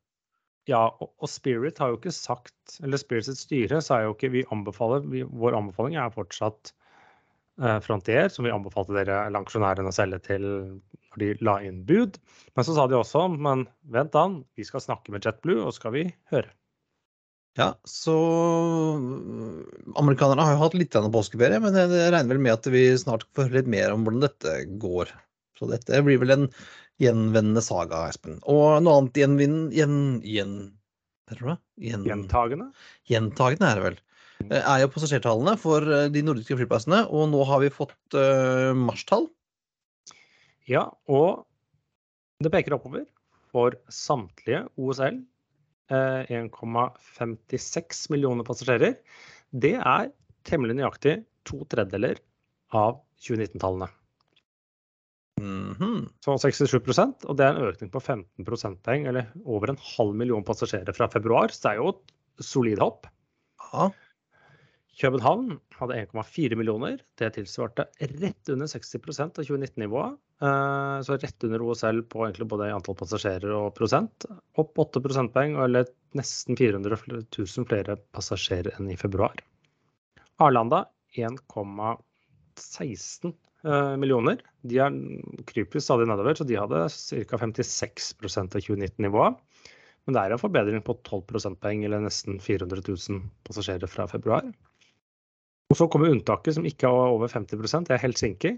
[0.66, 5.04] Ja, og, Spirit har jo ikke sagt Eller Spirits styre sa jo ikke vi anbefaler
[5.06, 6.72] vi, Vår anbefaling er fortsatt
[7.62, 12.18] eh, Frontier, som vi anbefalte dere lanksjonærene å selge til når de la inn bud.
[12.58, 14.26] Men så sa de også men vent da,
[14.58, 16.50] vi skal snakke med JetBlue, og skal vi høre.
[17.56, 18.12] Ja, så
[19.96, 23.48] Amerikanerne har jo hatt litt påskeferie, men jeg regner vel med at vi snart får
[23.48, 25.14] høre litt mer om hvordan dette går.
[25.56, 26.48] Så dette blir vel en
[27.02, 28.40] gjenvendende saga, Espen.
[28.48, 29.60] Og noe annet gjenvinn...
[29.74, 30.00] Gjen...
[30.24, 30.56] gjen
[31.26, 32.04] Gjen...
[32.06, 32.68] Gjentagende?
[33.10, 33.96] Gjentagende er det vel.
[34.36, 34.50] Mm.
[34.52, 38.70] Eh, er jo passasjertallene for eh, de nordiske flyplassene, og nå har vi fått uh,
[38.78, 39.26] marstall.
[40.70, 41.46] Ja, og
[42.42, 43.06] det peker oppover
[43.50, 45.22] for samtlige OSL
[45.90, 48.96] 1,56 eh, millioner passasjerer.
[49.50, 50.10] Det er
[50.46, 52.18] temmelig nøyaktig to tredjedeler
[52.74, 53.88] av 2019-tallene.
[55.40, 56.08] Mm -hmm.
[56.24, 60.44] Så 67 og det er en økning på 15 prosentpoeng, eller over en halv million
[60.44, 61.48] passasjerer fra februar.
[61.48, 63.06] Så det er jo et solid hopp.
[63.72, 63.90] Ja.
[64.96, 66.96] København hadde 1,4 millioner.
[67.20, 70.16] Det tilsvarte rett under 60% av 2019-nivået.
[70.42, 74.24] Eh, så rett under OSL på egentlig både antall passasjerer og prosent.
[74.56, 75.84] Opp 8 prosentpoeng, eller
[76.16, 79.34] nesten 400 000 flere passasjerer enn i februar.
[80.40, 83.34] Arlanda 1,16 eh,
[84.00, 84.40] millioner.
[84.66, 84.94] De er,
[85.48, 87.40] kryper stadig nedover, så de hadde ca.
[87.42, 89.40] 56% av 2019-nivået.
[90.06, 94.46] Men det er en forbedring på 12 prosentpoeng, eller nesten 400 000 passasjerer fra februar.
[95.66, 98.52] Og så kommer unntaket, som ikke er over 50 det er Helsinki.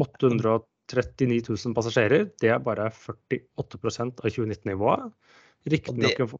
[0.00, 2.30] 839 000 passasjerer.
[2.40, 5.12] Det er bare 48% av 2019-nivået.
[5.68, 6.36] Riktignok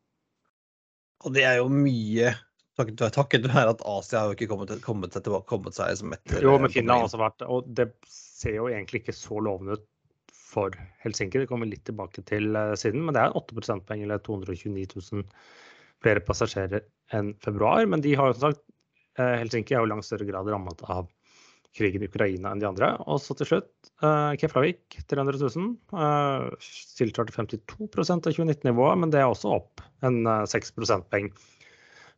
[1.25, 2.33] Og det er jo mye
[2.79, 6.15] takket, takket være at Asia har jo ikke kommet, kommet, seg tilbake, kommet seg som
[6.17, 9.79] etter Jo, men Finland har også vært Og det ser jo egentlig ikke så lovende
[9.79, 9.87] ut
[10.47, 11.43] for Helsinki.
[11.43, 13.03] Det kommer vi litt tilbake til uh, siden.
[13.05, 15.27] Men det er 8 prosentpoeng, eller 229 000
[16.05, 16.87] flere passasjerer
[17.17, 17.85] enn februar.
[17.91, 18.63] Men de har jo som sagt
[19.17, 21.09] Eh, Helsinki er jo langt større grad rammet av
[21.77, 22.93] krigen i Ukraina enn de andre.
[23.09, 25.75] Og så til slutt uh, Keflavik, 300 000.
[25.93, 26.53] Uh,
[26.97, 31.29] 52% av 2019-nivået, men det er også opp en uh, 6 prosentpoeng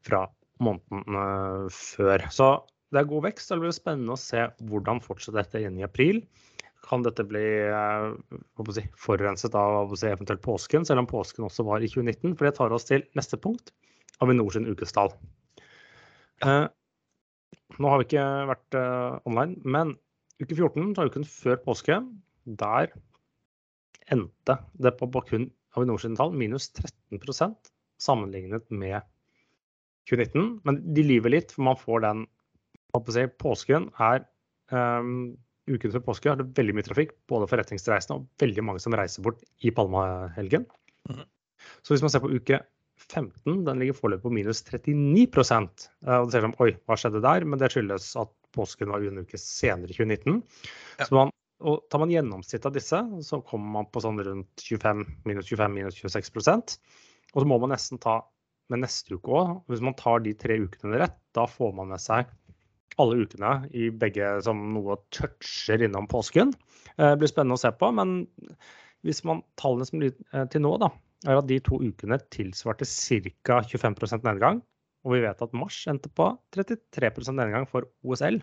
[0.06, 0.26] fra
[0.64, 2.24] måneden uh, før.
[2.34, 2.50] Så
[2.92, 3.50] det er god vekst.
[3.52, 6.22] Det blir spennende å se hvordan fortsetter dette inn i april.
[6.88, 7.44] Kan dette bli
[8.72, 12.36] si, forurenset av si, eventuelt påsken, selv om påsken også var i 2019?
[12.38, 13.74] For det tar oss til neste punkt,
[14.24, 15.12] Avinor sin ukestall.
[16.46, 16.64] Eh,
[17.76, 19.92] Nå har vi ikke vært eh, online, men
[20.40, 21.98] uke 14, så uken før påske,
[22.58, 22.94] der
[24.08, 29.04] endte det på, på kun Avinor sine tall minus 13% sammenlignet med
[30.08, 30.48] 2019.
[30.68, 32.24] Men de lyver litt, for man får den
[33.12, 34.24] si, Påsken er
[34.72, 35.36] um,
[35.68, 39.24] Uken før påske har det veldig mye trafikk, både forretningsreisende og veldig mange som reiser
[39.24, 40.64] bort i palmehelgen.
[41.08, 41.24] Mm.
[41.84, 42.62] Så hvis man ser på uke
[42.98, 47.22] 15 den ligger foreløpig på minus 39 eh, og det ser som, Oi, hva skjedde
[47.24, 47.46] der?
[47.46, 50.40] Men det skyldes at påsken var en uke senere i 2019.
[50.98, 51.06] Ja.
[51.06, 51.34] Så man,
[51.68, 55.74] og Tar man gjennomsnittet av disse, så kommer man på sånn rundt 25, minus 25,
[55.74, 56.76] minus 26%
[57.34, 58.20] Og så må man nesten ta
[58.72, 59.54] med neste uke òg.
[59.70, 62.30] Hvis man tar de tre ukene rett, da får man med seg
[62.98, 66.50] alle ukene i begge som noe toucher innom påsken.
[66.98, 67.90] Det blir spennende å se på.
[67.94, 68.24] Men
[69.06, 70.16] hvis man, tallene som blir
[70.52, 70.90] til nå, da,
[71.26, 73.60] er at de to ukene tilsvarte ca.
[73.62, 74.62] 25% nedgang.
[75.06, 78.40] Og vi vet at mars endte på 33% nedgang for OSL.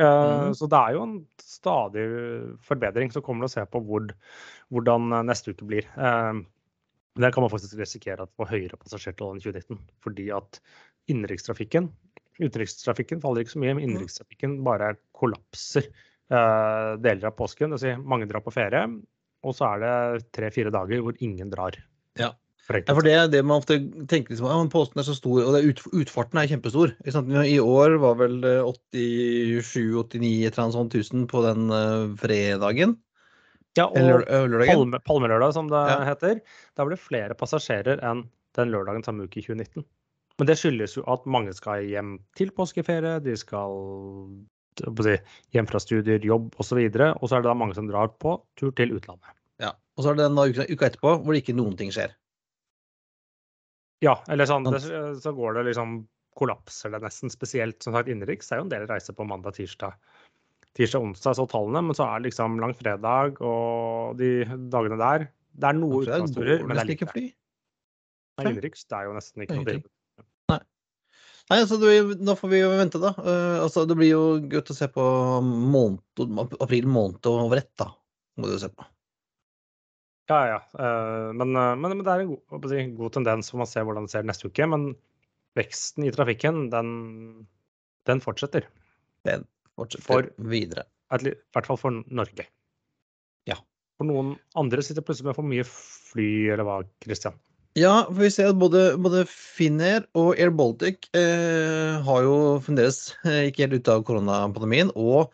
[0.00, 0.54] Mm.
[0.56, 2.06] Så det er jo en stadig
[2.64, 3.10] forbedring.
[3.12, 4.06] Så kommer det å se på hvor,
[4.72, 5.90] hvordan neste uke blir.
[7.20, 9.80] Der kan man faktisk risikere at få høyere passasjertall enn 2019.
[10.04, 10.62] Fordi at
[11.10, 11.90] innenrikstrafikken
[12.40, 15.90] Utenrikstrafikken faller ikke så mye, men innenrikstrafikken bare kollapser
[16.30, 17.74] deler av påsken.
[17.74, 18.84] Det vil si mange drar på ferie,
[19.44, 21.76] og så er det tre-fire dager hvor ingen drar.
[22.20, 22.32] Ja.
[22.70, 25.64] Ja, for det er det man ofte tenker liksom, ja, Påsken er så stor, og
[25.64, 26.92] ut, utfarten er kjempestor.
[27.02, 32.94] I år var vel 87-89 et eller annet sånt tusen på den uh, fredagen.
[33.78, 35.98] Ja, og palme, palmelørdag, som det ja.
[36.08, 36.40] heter.
[36.74, 38.24] Da blir det flere passasjerer enn
[38.58, 39.84] den lørdagen samme uke i 2019.
[40.40, 43.76] Men det skyldes jo at mange skal hjem til påskeferie, de skal
[45.04, 45.16] si,
[45.54, 46.80] hjem fra studier, jobb osv.
[46.80, 49.36] Og, så og så er det da mange som drar på tur til utlandet.
[49.60, 52.16] Ja, Og så er det den uka, uka etterpå hvor det ikke noen ting skjer.
[54.00, 54.80] Ja, eller sånn, det,
[55.20, 56.00] så går det liksom
[56.40, 57.32] kollapser det nesten.
[57.32, 58.48] Spesielt som sagt innenriks.
[58.48, 59.60] Det er jo en del reiser på mandag,
[60.76, 61.82] tirsdag, tirsdag, onsdag, så tallene.
[61.88, 65.28] Men så er det liksom langfredag og de dagene der.
[65.50, 67.08] Det er noe utenlandsturer, men det er lite.
[67.10, 67.24] Fly.
[68.40, 69.80] Nei, innenriks det er jo nesten ikke noe
[70.50, 70.60] Nei.
[71.50, 71.76] Nei, altså
[72.22, 73.10] Nå får vi jo vente, da.
[73.18, 75.04] Uh, altså, det blir jo godt å se på
[75.42, 76.00] måned,
[76.62, 77.90] april måned over ett, da.
[78.40, 78.86] Må du se på.
[80.30, 80.58] Ja, ja.
[80.78, 84.06] Uh, men, uh, men, men, det er en god, god tendens, for man ser hvordan
[84.06, 84.68] det ser neste uke.
[84.70, 84.92] Men
[85.58, 86.92] veksten i trafikken, den,
[88.08, 88.70] den fortsetter.
[89.26, 89.44] Den
[90.04, 90.86] for, videre.
[91.10, 92.46] I hvert fall for Norge.
[93.48, 93.58] Ja.
[93.98, 97.38] For noen andre sitter plutselig med for mye fly, eller hva, Christian?
[97.78, 103.12] Ja, for vi ser at både, både Finnair og Air Baltic eh, har jo fremdeles
[103.22, 104.90] eh, ikke helt ute av koronapandemien.
[104.98, 105.30] og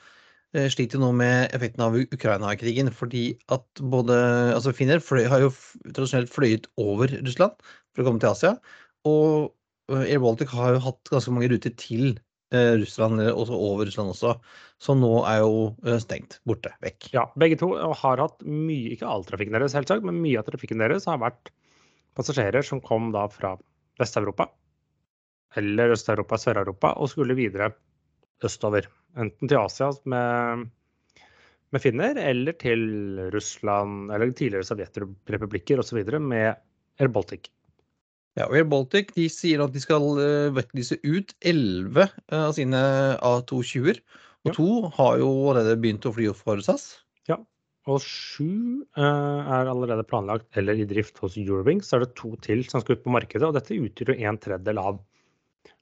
[0.56, 2.90] Eh, sliter jo nå med effekten av Ukraina-krigen.
[2.94, 4.16] Fordi at både
[4.54, 5.52] altså Finner fløy, har jo
[5.90, 7.56] tradisjonelt fløyet over Russland
[7.92, 8.54] for å komme til Asia.
[9.09, 9.50] Og
[9.92, 12.16] eh, Air Baltic har jo hatt ganske mange ruter til
[12.54, 14.37] Russland, også over Russland også.
[14.78, 16.38] Så nå er jo stengt.
[16.46, 16.70] Borte.
[16.85, 17.09] Vekk.
[17.16, 20.82] Ja, begge to har hatt mye, ikke all trafikken deres, selvsagt, men mye av trafikken
[20.82, 21.50] deres har vært
[22.16, 23.56] passasjerer som kom da fra
[24.00, 24.46] Vest-Europa
[25.56, 27.70] eller Øst-Europa, Sør-Europa og skulle videre
[28.44, 28.88] østover.
[29.16, 30.66] Enten til Asia med,
[31.72, 32.82] med finner, eller til
[33.32, 36.02] Russland eller tidligere sovjetrepublikker osv.
[36.20, 36.61] med
[37.00, 37.48] Air Baltic.
[38.37, 42.55] Ja, og Air Baltic de sier at de skal uh, vektlyse ut 11 uh, av
[42.59, 42.81] sine
[43.25, 44.03] A220-er.
[44.46, 44.57] Og ja.
[44.59, 46.90] to har jo allerede begynt å fly for SAS.
[47.31, 47.40] Ja,
[47.90, 49.03] og sju eh,
[49.57, 51.88] er allerede planlagt eller i drift hos Eurowings.
[51.88, 54.38] Så er det to til som skal ut på markedet, og dette utgjør jo en
[54.42, 54.99] tredjedel av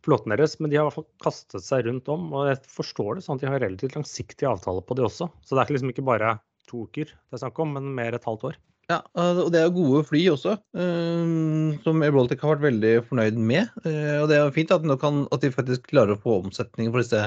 [0.04, 0.58] flåten deres.
[0.60, 2.30] Men de har i hvert fall kastet seg rundt om.
[2.36, 5.30] Og jeg forstår det sånn at de har relativt langsiktige avtaler på det også.
[5.44, 6.36] Så det er liksom ikke bare
[6.68, 8.60] to uker det er snakk om, men mer et halvt år.
[8.90, 13.38] Ja, og det er gode fly også, eh, som Air Baltic har vært veldig fornøyd
[13.40, 13.70] med.
[13.88, 17.00] Eh, og det er fint at, kan, at de faktisk klarer å få omsetning for
[17.00, 17.22] disse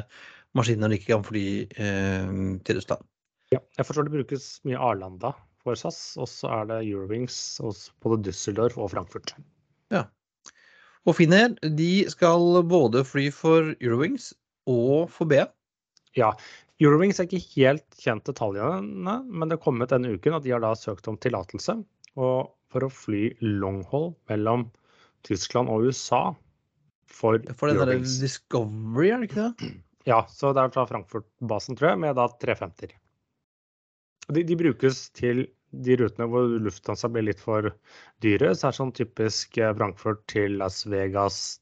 [0.57, 2.35] maskinene når de ikke kan fly eh,
[2.67, 3.07] til Russland.
[3.53, 7.37] Ja, jeg forstår det brukes mye Arlanda for SAS, og så er det Eurowings
[8.03, 9.33] både Düsseldorf og Frankfurt.
[9.93, 10.05] Ja,
[11.07, 14.33] og Finnair de skal både fly for Eurowings
[14.67, 15.45] og for BA.
[16.19, 16.33] Ja,
[16.83, 20.61] Eurowings er ikke helt kjent detaljene, men det er kommet denne uken at de har
[20.61, 21.79] da søkt om tillatelse
[22.17, 24.67] for å fly longhold mellom
[25.25, 26.21] Tyskland og USA
[27.07, 29.73] for, for den derre Discovery, er det ikke det?
[30.07, 32.93] Ja, så det er fra Frankfurt-basen, tror jeg, med da 350.
[34.27, 37.71] De, de brukes til de rutene hvor Lufthansa blir litt for
[38.23, 41.59] dyre, så er det sånn typisk eh, Frankfurt til Las Vegas,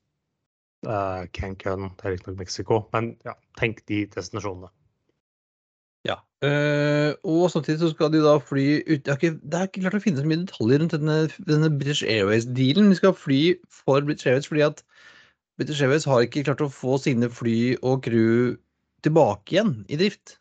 [0.85, 4.69] uh, Cancun, det er riktignok Mexico, men ja, tenk de destinasjonene.
[6.05, 6.19] Ja.
[6.45, 10.01] Uh, og samtidig så skal de da fly ut ikke, det er ikke klart å
[10.03, 11.15] finne så mye detaljer rundt denne,
[11.47, 12.91] denne British Airways-dealen.
[12.91, 13.39] De skal fly
[13.73, 14.83] for British Airways fordi at
[15.57, 18.53] British Airways har ikke klart å få sine fly og crew
[19.05, 20.37] tilbake igjen i drift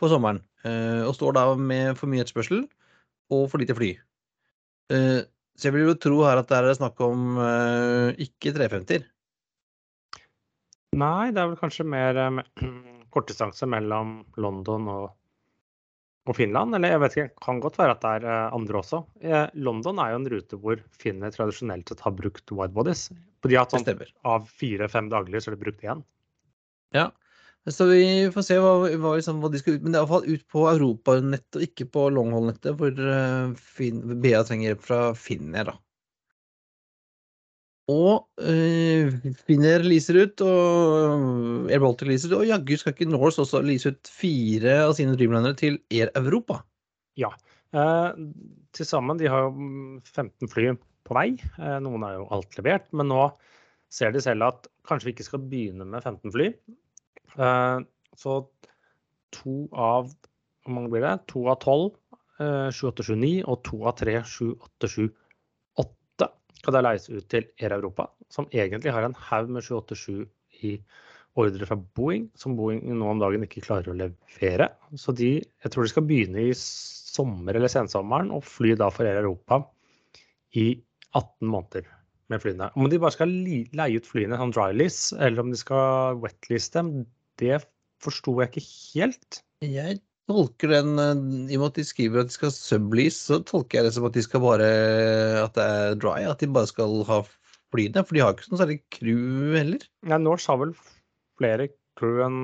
[0.00, 0.42] på sommeren.
[0.66, 2.66] Uh, og står da med for mye etterspørsel
[3.32, 3.94] og for lite fly.
[4.92, 5.22] Uh,
[5.56, 7.40] så jeg vil jo tro her at det er snakk om
[8.22, 9.08] ikke 350-er.
[10.98, 12.20] Nei, det er vel kanskje mer
[13.14, 15.06] kortdistanse mellom London og,
[16.28, 16.76] og, Finland.
[16.76, 19.02] Eller jeg vet ikke, det kan godt være at det er andre også.
[19.60, 23.08] London er jo en rute hvor finner tradisjonelt sett har brukt widebodies.
[23.46, 26.04] De har hatt sånn, av fire-fem daglige så har de brukt én.
[26.96, 27.10] Ja,
[27.70, 30.28] så vi får se hva, hva, liksom, hva de skal ut Men det er iallfall
[30.28, 35.76] ut på europanettet ikke på longhold-nettet, hvor uh, BA trenger hjelp fra Finner, da.
[37.88, 39.14] Og øh,
[39.48, 43.94] Finner leaser ut, og Air Baltic leaser ut, og jaggu skal ikke Norse også lease
[43.94, 46.60] ut fire av sine Dreamlinere til Air Europa?
[47.16, 47.32] Ja.
[47.72, 48.10] Eh,
[48.76, 49.70] Til sammen, de har jo
[50.04, 50.74] 15 fly
[51.08, 51.30] på vei.
[51.56, 53.30] Eh, noen er jo alt levert, men nå
[53.92, 56.50] ser de selv at kanskje vi ikke skal begynne med 15 fly.
[57.40, 57.78] Eh,
[58.20, 58.42] så
[59.32, 60.12] to av
[60.64, 61.14] hvor mange blir det?
[61.32, 61.88] To av 12,
[62.44, 65.27] eh, 7879, og to av 3, 7878
[66.68, 70.26] skal da leies ut til Air Europa, som egentlig har en haug med 787
[70.68, 70.74] i
[71.38, 74.66] ordre fra Boeing, som Boeing nå om dagen ikke klarer å levere.
[75.00, 79.08] Så de, jeg tror de skal begynne i sommer eller sensommeren og fly da for
[79.08, 79.62] Air Europa
[80.60, 80.66] i
[81.16, 81.88] 18 måneder
[82.28, 82.68] med flyene.
[82.76, 86.92] Om de bare skal leie ut flyene som drylease, eller om de skal wetlease dem,
[87.40, 87.62] det
[88.04, 89.40] forsto jeg ikke helt.
[89.64, 93.40] Jeg tolker den eh, I og med at de skriver at de skal sublease, så
[93.46, 94.70] tolker jeg det som at de skal bare
[95.42, 97.22] At det er dry, at de bare skal ha
[97.72, 98.04] flyene.
[98.04, 99.84] For de har ikke sånn særlig crew heller.
[100.08, 100.74] Ja, Norse har vel
[101.40, 102.42] flere crew enn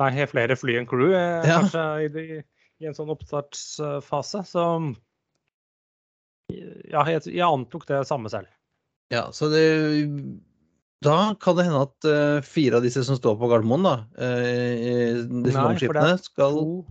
[0.00, 1.60] Nei, flere fly enn crew, eh, Ja.
[1.60, 2.22] kanskje, i, de,
[2.80, 4.40] i en sånn oppstartsfase.
[4.48, 4.64] Så
[6.50, 8.48] ja, jeg, jeg antok det samme selv.
[9.12, 9.66] Ja, så det
[11.04, 15.22] Da kan det hende at uh, fire av disse som står på Gardermoen, da, uh,
[15.44, 16.82] disse Nei, er skal To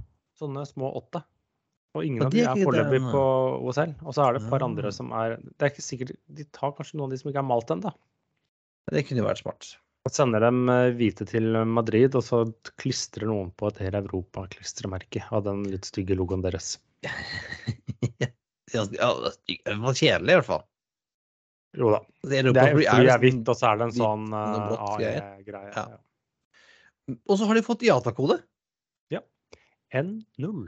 [0.41, 1.23] sånne små åtte.
[1.97, 3.21] Og ingen av de er foreløpig på
[3.67, 3.93] OSL.
[4.06, 4.69] Og så er det et par Ah.
[4.69, 7.41] andre som er Det er ikke sikkert De tar kanskje noen av de som ikke
[7.43, 7.91] er malt ennå.
[8.91, 9.73] Det kunne jo vært smart.
[10.10, 12.39] Sender dem eh, hvite til Madrid, og så
[12.82, 16.80] klistrer noen på et helt Europa-klistremerke av den litt stygge logoen deres.
[18.73, 20.63] ja, det var kjedelig, i hvert fall.
[21.77, 21.99] Jo da.
[22.23, 25.75] Det Det er, fly er hvitt, og så er det en sånn AE-greie.
[25.75, 25.86] Ja.
[27.30, 28.41] Og så har de fått IATA-kode.
[29.95, 30.67] N0.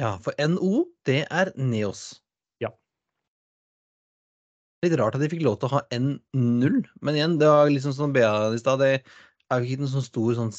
[0.00, 2.20] Ja, for NO, det er Neos.
[2.62, 2.70] Ja.
[4.84, 7.96] Litt rart at de fikk lov til å ha N0, men igjen, det var liksom
[7.96, 8.92] sånn Bea i stad, det
[9.50, 10.52] er jo ikke noe sånn stor sånn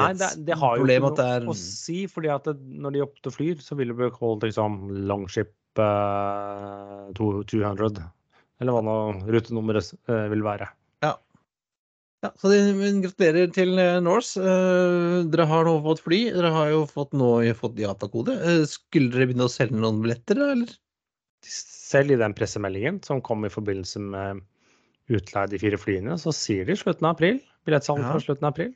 [0.00, 3.02] Nei, det, det har jo ikke noe er å si, fordi at det, når de
[3.02, 4.80] er opp til flyr, så vil det bli kalt liksom
[5.10, 8.06] Longship eh, 200,
[8.62, 8.96] eller hva nå
[9.28, 10.70] rutenummeret eh, vil være.
[12.22, 14.38] Ja, så det, men gratulerer til eh, Norse.
[14.38, 16.20] Eh, dere har nå fått fly.
[16.30, 18.36] Dere har jo fått nå fått IATA-kode.
[18.46, 20.70] Eh, skulle dere begynne å selge noen billetter, da, eller?
[21.42, 24.44] Selv i den pressemeldingen som kom i forbindelse med
[25.10, 27.42] utleie de fire flyene, så sier de slutten av april.
[27.66, 28.12] Billettsalg Ja.
[28.14, 28.70] fra slutten av april.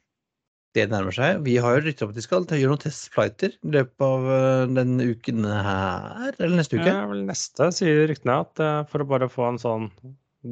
[0.74, 1.38] Det nærmer seg.
[1.46, 4.26] Vi har jo rykter om at de skal gjøre noen testflighter i løpet av
[4.74, 6.90] denne den uken her, eller neste uke.
[6.90, 9.86] Ja, vel neste sier ryktene at eh, for å bare få en sånn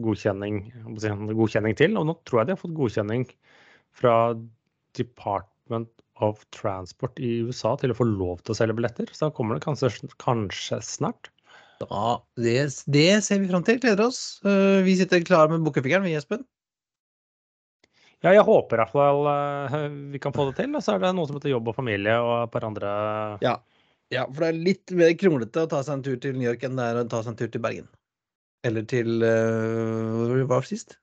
[0.04, 0.62] godkjenning,
[1.30, 3.26] godkjenning til, og nå tror jeg de har fått godkjenning
[3.94, 4.14] fra
[4.98, 5.90] Department
[6.22, 9.10] of Transport i USA til å få lov til å selge billetter.
[9.10, 9.90] Så da kommer det kanskje,
[10.22, 11.30] kanskje snart.
[11.82, 12.58] Ja, det,
[12.94, 13.80] det ser vi fram til.
[13.82, 14.40] Gleder oss.
[14.46, 16.44] Eh, vi sitter klare med bukkefingeren, vi, Espen.
[18.24, 20.72] Ja, jeg håper i hvert fall eh, vi kan få det til.
[20.72, 22.92] Og så er det noe som heter jobb og familie og et par andre
[23.44, 23.58] Ja.
[24.12, 26.62] Ja, for det er litt mer kronglete å ta seg en tur til New York
[26.66, 27.86] enn det er å ta seg en tur til Bergen.
[28.64, 30.96] Eller til uh, Hvor var det sist?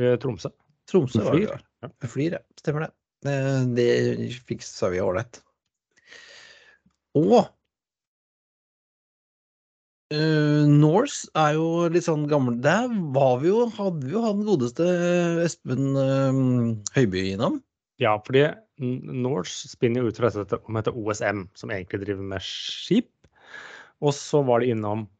[0.00, 0.50] eh, Tromsø.
[0.90, 1.58] Tromsø var det.
[1.84, 1.88] Ja.
[2.10, 2.42] Flyr, ja.
[2.58, 2.92] Stemmer det.
[3.30, 3.88] Eh, Det
[4.48, 5.38] fiksa vi ålreit.
[7.14, 7.36] Og
[10.12, 14.42] uh, Norse er jo litt sånn gammel Der var vi jo, hadde vi jo han
[14.46, 14.88] godeste
[15.44, 16.42] Espen eh,
[16.98, 17.60] Høiby innom.
[18.02, 18.48] Ja, fordi
[18.82, 23.12] Norse spinner jo ut fra dette som heter OSM, som egentlig driver med skip.
[24.02, 25.13] Og så var de innom eh,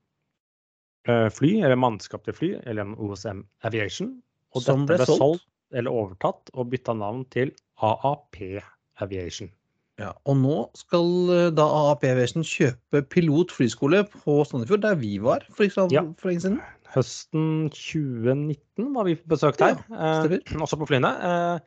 [1.07, 4.14] fly, eller mannskap til fly, eller OSM Aviation.
[4.55, 5.45] Og Som dette ble solgt.
[5.75, 7.51] eller overtatt og bytta navn til
[7.83, 8.62] AAP
[9.03, 9.51] Aviation.
[9.99, 15.18] Ja, og nå skal eh, da AAP Aviation kjøpe pilot flyskole på Sandefjord, der vi
[15.22, 16.03] var for ikke siden Ja.
[16.18, 16.61] for lenge siden.
[16.95, 21.11] Høsten 2019 var vi på besøk der, ja, eh, også på flyene.
[21.18, 21.59] Eh,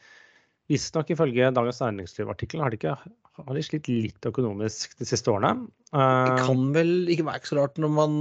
[0.68, 2.96] Visstnok ifølge Dagens Næringsliv-artikkelen har de ikke
[3.38, 5.68] har de slitt litt økonomisk de siste årene.
[5.94, 8.16] Det Eh, kan vel ikke være så rart når man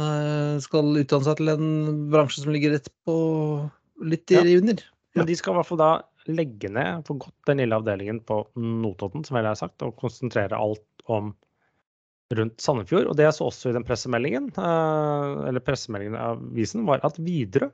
[0.00, 3.16] eh, skal utdanne seg til en bransje som ligger rett på
[4.02, 4.42] litt Ja.
[4.42, 5.20] i Ja.
[5.20, 5.92] Men de skal i hvert fall da
[6.26, 10.56] legge ned for godt den lille avdelingen på Notodden, som jeg har sagt, og konsentrere
[10.56, 11.34] alt om
[12.32, 13.10] rundt Sandefjord.
[13.10, 17.18] Og det jeg så også i den pressemeldingen, eh, eller pressemeldingen av avisen, var at
[17.20, 17.70] Widerøe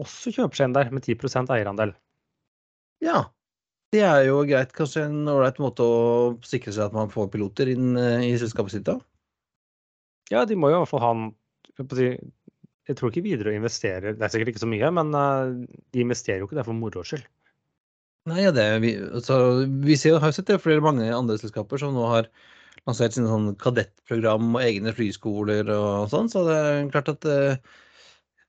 [0.00, 1.92] også kjøper seg inn der med 10% eierandel.
[3.04, 3.26] Ja.
[3.92, 5.96] Det er jo greit, kanskje en ålreit måte å
[6.48, 8.96] sikre seg at man får piloter inn eh, i selskapet sitt da.
[10.32, 11.28] Ja, de må jo i hvert fall ha en
[12.88, 16.40] jeg, tror ikke Widerøe investerer, det er sikkert ikke så mye, men eh, de investerer
[16.40, 17.28] jo ikke det for moro skyld.
[18.30, 19.36] Nei, ja, det, vi, altså,
[19.82, 22.28] vi ser, har jo sett det flere mange andre selskaper som nå har
[22.86, 27.72] lansert sine sånn kadettprogram og egne flyskoler og sånn, så det er klart at eh,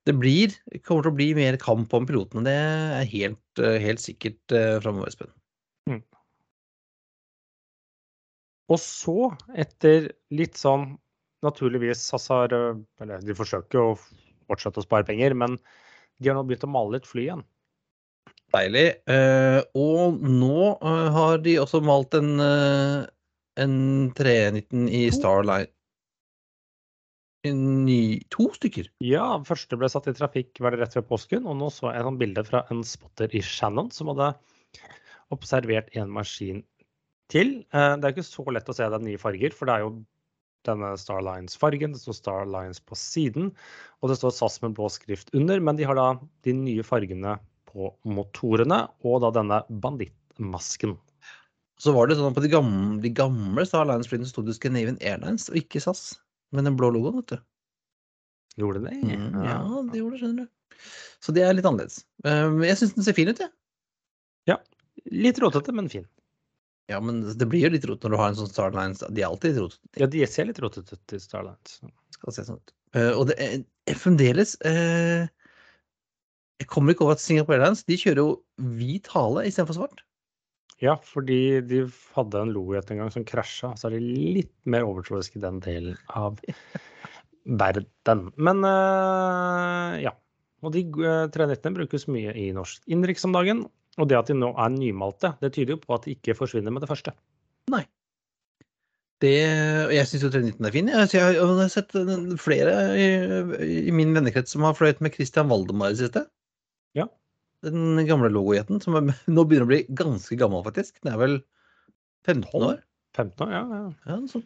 [0.08, 0.51] det blir,
[0.84, 2.43] kommer til å bli mer kamp om pilotene.
[2.47, 5.32] Det er helt, eh, helt sikkert uh, framover, Espen.
[5.88, 6.01] Mm.
[8.74, 10.93] Og så, etter litt sånn
[11.43, 13.95] Naturligvis SAS har Eller de forsøker å
[14.47, 15.58] fortsette å spare penger, men
[16.24, 17.41] de har nå begynt å male et fly igjen.
[18.56, 18.86] Deilig.
[19.76, 22.39] Og nå har de også malt en,
[23.60, 23.76] en
[24.16, 25.68] 319 i Starline.
[27.44, 28.88] Ny, to stykker?
[29.04, 31.44] Ja, første ble satt i trafikk var det rett ved påsken.
[31.44, 34.30] Og nå så jeg et bilde fra en spotter i Shannon som hadde
[35.36, 36.62] observert en maskin
[37.34, 37.58] til.
[37.68, 39.91] Det er ikke så lett å se den nye farger, for det er jo
[40.64, 41.91] denne Starlines-fargen.
[41.91, 43.52] Det står Starlines på siden,
[44.00, 45.60] og det står SAS med blå skrift under.
[45.60, 46.10] Men de har da
[46.48, 47.36] de nye fargene
[47.68, 50.96] på motorene, og da denne bandittmasken.
[51.82, 55.52] Så var det sånn at på de gamle, de gamle Starlines-flyene sto det Scandinavian Airlines
[55.52, 56.14] og ikke SAS.
[56.54, 57.43] Med den blå logoen, vet du.
[58.62, 58.93] Gjorde det?
[59.01, 60.82] Mm, ja, det gjorde det, skjønner du.
[61.24, 62.04] Så det er litt annerledes.
[62.22, 63.49] Men jeg syns den ser fin ut, jeg.
[64.51, 64.60] Ja.
[65.10, 66.06] Litt rotete, men fin.
[66.91, 69.04] Ja, men det blir jo litt rot når du har en sånn Starlines.
[69.08, 69.91] De er alltid litt rotete.
[70.01, 71.78] Ja, de ser litt rotete ut i Starlines.
[72.16, 72.74] Skal se sånn ut.
[72.93, 73.54] Uh, og det er,
[73.89, 75.24] er fremdeles uh,
[76.62, 78.28] Jeg kommer ikke over at Singapore Airlines de kjører jo
[78.78, 80.04] hvit hale istedenfor svart.
[80.84, 81.86] Ja, fordi de
[82.17, 84.01] hadde en Loet en gang som krasja, så er de
[84.36, 86.41] litt mer overtroiske i den delen av
[87.63, 88.27] verden.
[88.36, 90.11] Men uh, ja.
[90.63, 90.84] Og de
[91.36, 93.65] 319 brukes mye i norsk innenriks om dagen.
[93.99, 96.73] Og det at de nå er nymalte, det tyder jo på at de ikke forsvinner
[96.73, 97.13] med det første.
[97.71, 97.84] Nei.
[99.23, 99.36] Det,
[99.93, 100.89] jeg syns jo 319 er fin.
[100.91, 101.93] Jeg, jeg, jeg, har sett
[102.41, 103.05] flere i,
[103.88, 106.25] i min vennekrets som har fløyet med Christian Valdemar i det siste.
[106.97, 107.07] Ja.
[107.64, 110.97] Den gamle logojeten, som er, nå begynner å bli ganske gammel, faktisk.
[111.03, 111.38] Den er vel
[112.28, 112.82] 15 år?
[113.18, 113.64] 15 år, ja.
[113.72, 113.86] ja.
[114.09, 114.45] ja sånn.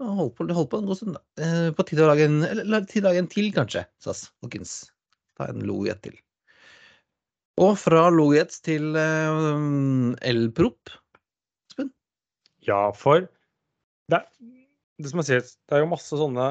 [0.00, 1.44] Holdt på, holdt på en god stund, da.
[1.44, 4.26] Eh, på tide å lage en, eller, lage en til, kanskje, SAS.
[4.44, 4.78] Folkens.
[5.36, 6.16] Ta en logojet til.
[7.60, 10.92] Og fra logojet til uh, elprop,
[11.70, 11.88] Espen?
[12.68, 13.24] Ja, for
[14.12, 14.20] det,
[15.00, 16.50] det, som jeg sier, det er jo masse sånne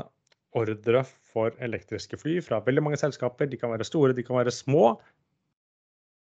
[0.56, 3.50] ordre for elektriske fly fra veldig mange selskaper.
[3.52, 4.96] De kan være store, de kan være små.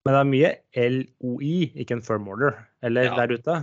[0.05, 0.51] Men det er mye
[0.95, 3.15] LOI, ikke en firm order, eller ja.
[3.19, 3.57] der ute.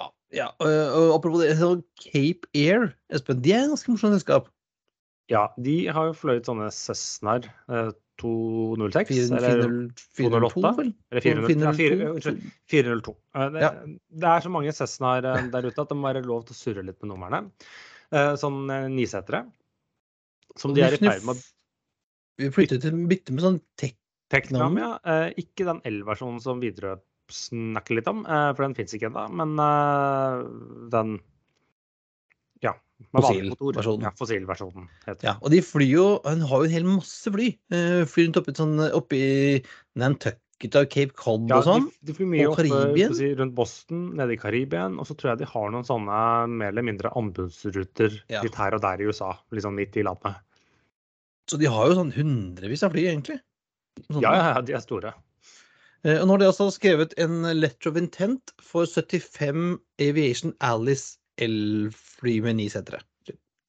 [0.00, 0.48] Ja, ja.
[0.64, 1.56] Og, apropos det,
[2.00, 4.48] Cape Air, Espen, de er en ganske morsomt selskap.
[5.30, 7.46] Ja, de har jo fløyet sånne Cessnar
[8.20, 10.92] 206 eller 208?
[11.10, 12.34] Eller 402.
[12.70, 13.14] 402.
[13.32, 13.70] Det, ja.
[14.08, 16.58] det, er så mange Cessnaer eh, der ute at det må være lov til å
[16.58, 17.42] surre litt med numrene.
[18.12, 19.46] Eh, sånn eh, nisetere.
[20.60, 23.60] Som de er i ferd med å Vi flyttet til bytte med sånn
[24.32, 24.92] Teknam, ja.
[25.40, 26.98] Ikke den L-versjonen som Widerøe
[27.32, 29.28] snakker litt om, for den fins ikke ennå.
[29.40, 29.54] Men
[30.92, 31.14] den
[32.62, 32.74] ja,
[33.10, 34.04] Fossilversjonen.
[34.06, 37.48] Ja, fossilversjonen heter Ja, og de flyr jo Han har jo en hel masse fly.
[37.72, 39.22] Flyr rundt oppi sånn oppi
[39.98, 41.88] Nantucket og Cape Cod ja, og sånn.
[41.90, 43.14] De, de flyr mye og Karibien.
[43.18, 44.98] Si, rundt Boston, nede i Karibien.
[45.02, 46.22] Og så tror jeg de har noen sånne
[46.52, 48.44] mer eller mindre anbudsruter ja.
[48.44, 49.32] litt her og der i USA.
[49.50, 50.38] Litt sånn midt i landet.
[51.50, 53.40] Så de har jo sånn hundrevis av fly, egentlig.
[54.08, 54.22] Sånn.
[54.24, 55.14] Ja, ja, de er store.
[56.02, 61.18] Uh, og nå har de altså skrevet en letter of intent for 75 Aviation Alice
[61.42, 63.02] L-fly med ni setere.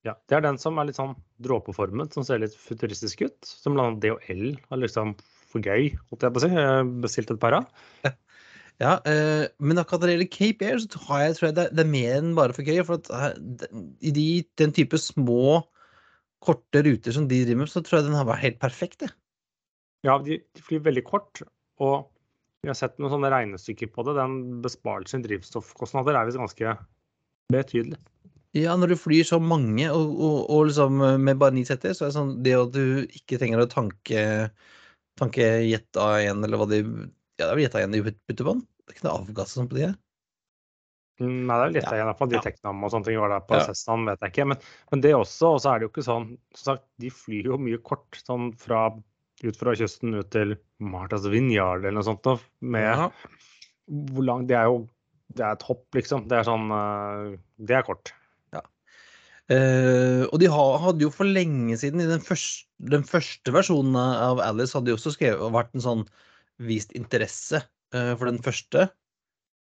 [0.03, 1.13] Ja, det er den som er litt sånn
[1.45, 3.37] dråpeformet, som ser litt futuristisk ut.
[3.47, 5.13] Som blant annet DHL har liksom
[5.53, 6.65] for gøy, holdt jeg på å si.
[7.05, 7.69] Bestilt et par av.
[8.81, 11.65] Ja, eh, men akkurat når det gjelder Cape Air, så har jeg, tror jeg det,
[11.77, 12.79] det, er mer enn bare for gøy.
[12.87, 13.75] For at eh,
[14.09, 14.25] i de,
[14.59, 15.61] den type små,
[16.43, 19.05] korte ruter som de driver med, så tror jeg den har vært helt perfekt.
[19.05, 19.11] Det.
[20.03, 21.43] Ja, de, de flyr veldig kort.
[21.83, 22.09] Og
[22.63, 24.17] vi har sett noen sånne regnestykker på det.
[24.19, 26.75] Den besparelsen i drivstoffkostnader er visst ganske
[27.53, 27.99] betydelig.
[28.53, 32.05] Ja, når du flyr så mange og, og, og liksom med bare ni setter, så
[32.05, 34.21] er det sånn det at du ikke trenger å tanke
[35.19, 38.51] tanke jet A1 eller hva de Ja, det er vel jet A1 de putter på
[38.51, 38.61] den?
[38.83, 39.95] Det er ikke noe avgass sånn på de her?
[41.21, 42.27] Mm, nei, det er vel jet A1, ja.
[42.29, 43.65] de Teknam og sånne ting var der på ja.
[43.69, 44.47] Cessnaen, vet jeg ikke.
[44.51, 47.49] Men, men, det også, og så er det jo ikke sånn Som sagt, de flyr
[47.51, 48.85] jo mye kort sånn fra
[49.43, 52.27] ut fra kysten ut til Martas Vineyard eller noe sånt.
[52.63, 53.07] Med ja.
[54.15, 54.83] hvor langt Det er jo
[55.33, 56.27] det er et hopp, liksom.
[56.29, 58.13] Det er sånn uh, Det er kort.
[58.53, 58.61] Ja.
[59.53, 64.41] Eh, og de hadde jo for lenge siden, i den første, den første, versjonen av
[64.43, 66.03] Alice, hadde de også skrevet, vært en sånn
[66.63, 67.63] vist interesse
[67.95, 68.87] eh, for den første.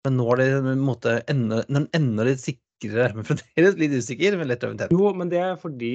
[0.04, 1.62] Men nå er det en måte enda,
[1.96, 4.36] enda litt sikrere, men fremdeles litt usikker.
[4.40, 5.94] men lett over Jo, men det er fordi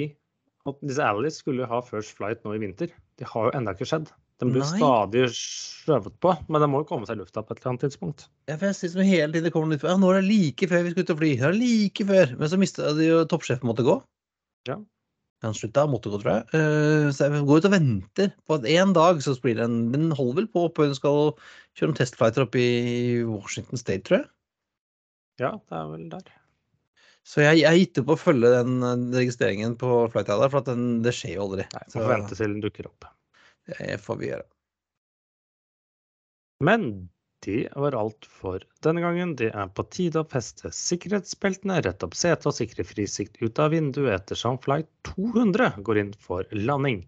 [0.69, 2.93] at disse Alice skulle ha First Flight nå i vinter.
[3.19, 4.11] Det har jo ennå ikke skjedd.
[4.39, 4.79] Den blir Nei.
[4.79, 7.85] stadig skjøvet på, men den må jo komme seg i lufta på et eller annet
[7.89, 8.29] tidspunkt.
[8.47, 10.85] Ja, for jeg synes som hele tiden kommer litt, ja, Nå er det like før
[10.87, 11.33] vi skal ut og fly.
[11.41, 12.37] Det er like før.
[12.39, 13.97] Men så mista de jo toppsjefen måtte gå.
[14.71, 14.79] Ja.
[15.43, 16.47] Han slutta, måtte gå, tror jeg.
[16.59, 20.11] Eh, Så jeg går ut og venter på at en dag så blir den Den
[20.11, 21.33] holder vel på på hun skal
[21.79, 24.29] kjøre en testflighter opp i Washington State, tror jeg.
[25.39, 26.31] Ja, det er vel der.
[27.29, 30.87] Så jeg, jeg gitt opp å følge den eh, registreringen på Flightider, for at den,
[31.05, 31.67] det skjer jo aldri.
[31.75, 33.11] Nei, Så Får vente til den dukker opp.
[33.69, 34.47] det får vi gjøre.
[36.65, 36.87] Men
[37.45, 39.37] det var alt for denne gangen.
[39.39, 43.71] Det er på tide å feste sikkerhetsbeltene, rette opp setet og sikre frisikt ut av
[43.77, 47.05] vinduet ettersom flight 200 går inn for landing.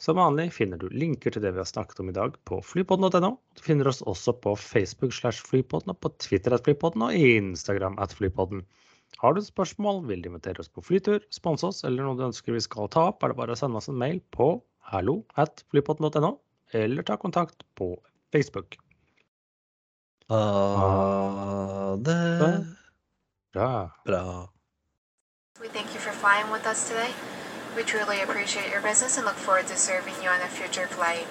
[0.00, 3.34] Som vanlig finner du linker til det vi har snakket om i dag på flypodden.no.
[3.54, 8.00] Du finner oss også på Facebook slash flypodden, og på Twitter at flypodden og Instagram
[8.00, 8.64] at flypodden.
[9.18, 12.54] Har du spørsmål, vil du invitere oss på flytur, sponse oss eller noe du ønsker
[12.54, 15.64] vi skal ta opp, er det bare å sende oss en mail på hallo at
[15.72, 16.38] flypodden.no,
[16.72, 17.92] eller ta kontakt på
[18.32, 18.78] Facebook.
[20.30, 22.66] Ha det
[23.52, 23.90] Bra.
[24.06, 24.48] bra.
[25.60, 27.10] We thank you for flying with us today.
[27.76, 31.26] We truly appreciate your business and look forward to serving you on a future flight.